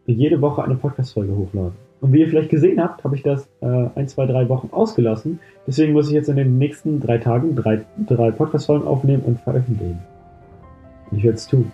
jede 0.07 0.41
Woche 0.41 0.65
eine 0.65 0.75
Podcast-Folge 0.75 1.37
hochlade. 1.37 1.73
Und 2.01 2.13
wie 2.13 2.21
ihr 2.21 2.29
vielleicht 2.29 2.51
gesehen 2.51 2.83
habt, 2.83 3.03
habe 3.05 3.17
ich 3.17 3.23
das 3.23 3.49
äh, 3.61 3.89
ein, 3.95 4.07
zwei, 4.09 4.27
drei 4.27 4.49
Wochen 4.49 4.69
ausgelassen. 4.73 5.41
Deswegen 5.67 5.93
muss 5.93 6.09
ich 6.09 6.15
jetzt 6.15 6.29
in 6.29 6.37
den 6.37 6.59
nächsten 6.59 7.01
drei 7.01 7.19
Tagen 7.19 7.57
drei, 7.57 7.85
drei 8.07 8.31
Podcast-Folgen 8.31 8.87
aufnehmen 8.87 9.25
und 9.25 9.41
veröffentlichen. 9.41 9.99
Und 11.11 11.19
ich 11.19 11.25
werde 11.25 11.37
es 11.37 11.47
tun. 11.47 11.73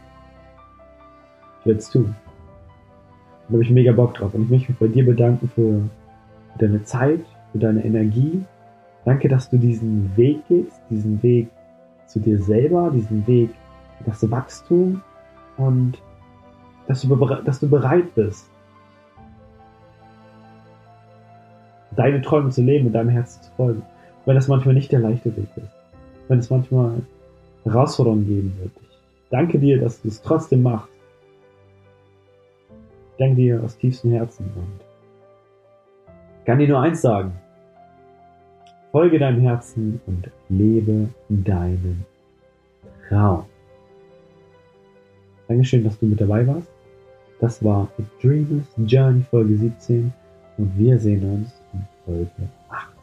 Ich 1.60 1.66
werde 1.66 1.78
es 1.78 1.90
tun. 1.90 2.16
Da 3.48 3.52
habe 3.52 3.62
ich 3.62 3.70
mega 3.70 3.92
Bock 3.92 4.14
drauf. 4.14 4.32
Und 4.34 4.44
ich 4.44 4.50
möchte 4.50 4.72
mich 4.72 4.78
bei 4.78 4.88
dir 4.88 5.04
bedanken 5.04 5.50
für 5.54 5.82
deine 6.58 6.82
Zeit, 6.84 7.20
für 7.52 7.58
deine 7.58 7.84
Energie. 7.84 8.42
Danke, 9.04 9.28
dass 9.28 9.50
du 9.50 9.58
diesen 9.58 10.16
Weg 10.16 10.46
gehst, 10.48 10.80
diesen 10.90 11.22
Weg 11.22 11.48
zu 12.06 12.20
dir 12.20 12.40
selber, 12.40 12.90
diesen 12.90 13.26
Weg, 13.26 13.50
das 14.06 14.28
Wachstum 14.30 15.02
und 15.56 15.98
dass 16.86 17.02
du, 17.02 17.16
dass 17.44 17.60
du 17.60 17.68
bereit 17.68 18.14
bist, 18.14 18.48
deine 21.96 22.20
Träume 22.22 22.50
zu 22.50 22.62
leben 22.62 22.86
und 22.86 22.92
deinem 22.92 23.10
Herzen 23.10 23.42
zu 23.42 23.50
folgen. 23.52 23.82
Wenn 24.26 24.34
das 24.34 24.48
manchmal 24.48 24.74
nicht 24.74 24.90
der 24.90 25.00
leichte 25.00 25.36
Weg 25.36 25.48
ist. 25.56 25.70
Wenn 26.28 26.38
es 26.38 26.50
manchmal 26.50 27.02
Herausforderungen 27.64 28.26
geben 28.26 28.56
wird. 28.58 28.72
Ich 28.76 29.30
danke 29.30 29.58
dir, 29.58 29.80
dass 29.80 30.00
du 30.02 30.08
es 30.08 30.20
trotzdem 30.22 30.62
machst. 30.62 30.88
Ich 33.12 33.18
danke 33.18 33.36
dir 33.36 33.62
aus 33.62 33.76
tiefstem 33.76 34.12
Herzen 34.12 34.50
und 34.56 34.80
kann 36.46 36.58
dir 36.58 36.68
nur 36.68 36.80
eins 36.80 37.00
sagen. 37.00 37.32
Folge 38.94 39.18
deinem 39.18 39.40
Herzen 39.40 40.00
und 40.06 40.30
lebe 40.48 41.08
deinen 41.28 42.06
Traum. 43.08 43.44
Dankeschön, 45.48 45.82
dass 45.82 45.98
du 45.98 46.06
mit 46.06 46.20
dabei 46.20 46.46
warst. 46.46 46.68
Das 47.40 47.64
war 47.64 47.88
The 47.98 48.04
Dreamers 48.22 48.68
Journey 48.86 49.24
Folge 49.28 49.56
17 49.56 50.12
und 50.58 50.78
wir 50.78 50.96
sehen 50.96 51.28
uns 51.28 51.52
in 51.72 51.80
Folge 52.04 52.48
8. 52.68 52.93